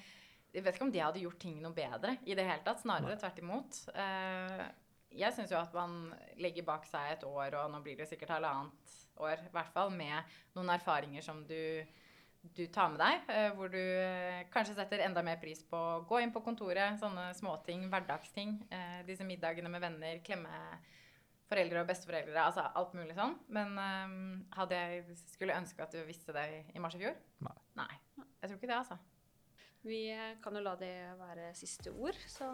jeg 0.55 0.63
vet 0.63 0.77
ikke 0.77 0.85
om 0.87 0.91
det 0.93 1.03
hadde 1.03 1.19
gjort 1.19 1.41
ting 1.41 1.59
noe 1.59 1.75
bedre 1.75 2.15
i 2.23 2.35
det 2.37 2.45
hele 2.47 2.63
tatt. 2.63 2.79
Snarere 2.79 3.17
tvert 3.19 3.41
imot. 3.43 3.81
Uh, 3.91 4.63
jeg 5.15 5.35
syns 5.35 5.51
jo 5.51 5.59
at 5.59 5.75
man 5.75 6.13
legger 6.39 6.63
bak 6.67 6.87
seg 6.87 7.11
et 7.11 7.25
år, 7.27 7.57
og 7.59 7.71
nå 7.71 7.81
blir 7.83 7.99
det 7.99 8.07
sikkert 8.07 8.37
halvannet 8.37 8.95
år, 9.19 9.43
i 9.43 9.51
hvert 9.51 9.71
fall, 9.75 9.91
med 9.95 10.35
noen 10.55 10.71
erfaringer 10.71 11.23
som 11.23 11.41
du, 11.47 11.83
du 12.55 12.65
tar 12.71 12.93
med 12.93 13.03
deg. 13.03 13.27
Uh, 13.27 13.49
hvor 13.57 13.71
du 13.71 13.83
kanskje 14.55 14.77
setter 14.79 15.03
enda 15.03 15.23
mer 15.27 15.41
pris 15.43 15.59
på 15.67 15.75
å 15.75 16.03
gå 16.07 16.23
inn 16.23 16.31
på 16.35 16.43
kontoret, 16.45 17.01
sånne 17.03 17.33
småting, 17.35 17.89
hverdagsting. 17.91 18.61
disse 19.07 19.27
middagene 19.27 19.71
med 19.71 19.83
venner, 19.83 20.23
klemme 20.23 20.55
foreldre 21.49 21.83
og 21.83 21.89
besteforeldre, 21.89 22.37
altså 22.41 22.65
alt 22.79 22.95
mulig 22.97 23.15
sånn. 23.17 23.35
Men 23.53 23.75
um, 23.77 24.15
hadde 24.55 24.79
jeg 24.79 25.17
skulle 25.29 25.57
ønske 25.57 25.83
at 25.85 25.93
du 25.93 26.01
visste 26.07 26.33
det 26.35 26.45
i 26.73 26.81
mars 26.81 26.97
i 26.97 27.03
fjor? 27.03 27.17
Nei. 27.45 27.57
Nei. 27.77 27.91
Jeg 28.41 28.49
tror 28.49 28.57
ikke 28.59 28.71
det, 28.71 28.79
altså. 28.79 28.97
Vi 29.85 30.01
kan 30.41 30.57
jo 30.57 30.63
la 30.65 30.73
det 30.79 30.95
være 31.19 31.51
siste 31.53 31.93
ord, 31.93 32.17
så 32.31 32.47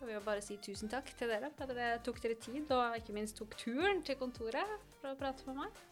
jeg 0.00 0.08
vil 0.08 0.20
bare 0.26 0.42
si 0.42 0.56
tusen 0.62 0.90
takk 0.90 1.10
til 1.18 1.30
dere 1.30 1.52
for 1.54 1.70
at 1.70 1.78
dere 1.78 2.02
tok 2.06 2.18
dere 2.22 2.38
tid, 2.42 2.70
og 2.74 2.98
ikke 2.98 3.14
minst 3.14 3.38
tok 3.38 3.54
turen 3.58 4.02
til 4.06 4.18
kontoret 4.18 4.76
for 4.98 5.12
å 5.12 5.18
prate 5.18 5.46
med 5.50 5.62
meg. 5.62 5.82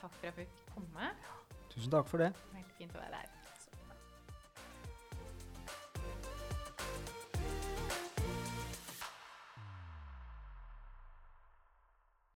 Takk 0.00 0.12
for 0.12 0.20
at 0.24 0.28
jeg 0.30 0.38
fikk 0.42 0.66
komme. 0.74 1.14
Tusen 1.72 1.92
takk 1.92 2.08
for 2.08 2.24
det. 2.24 2.32
Veldig 2.52 2.76
fint 2.80 2.96
å 2.96 3.04
være 3.04 3.22
her. 3.24 3.33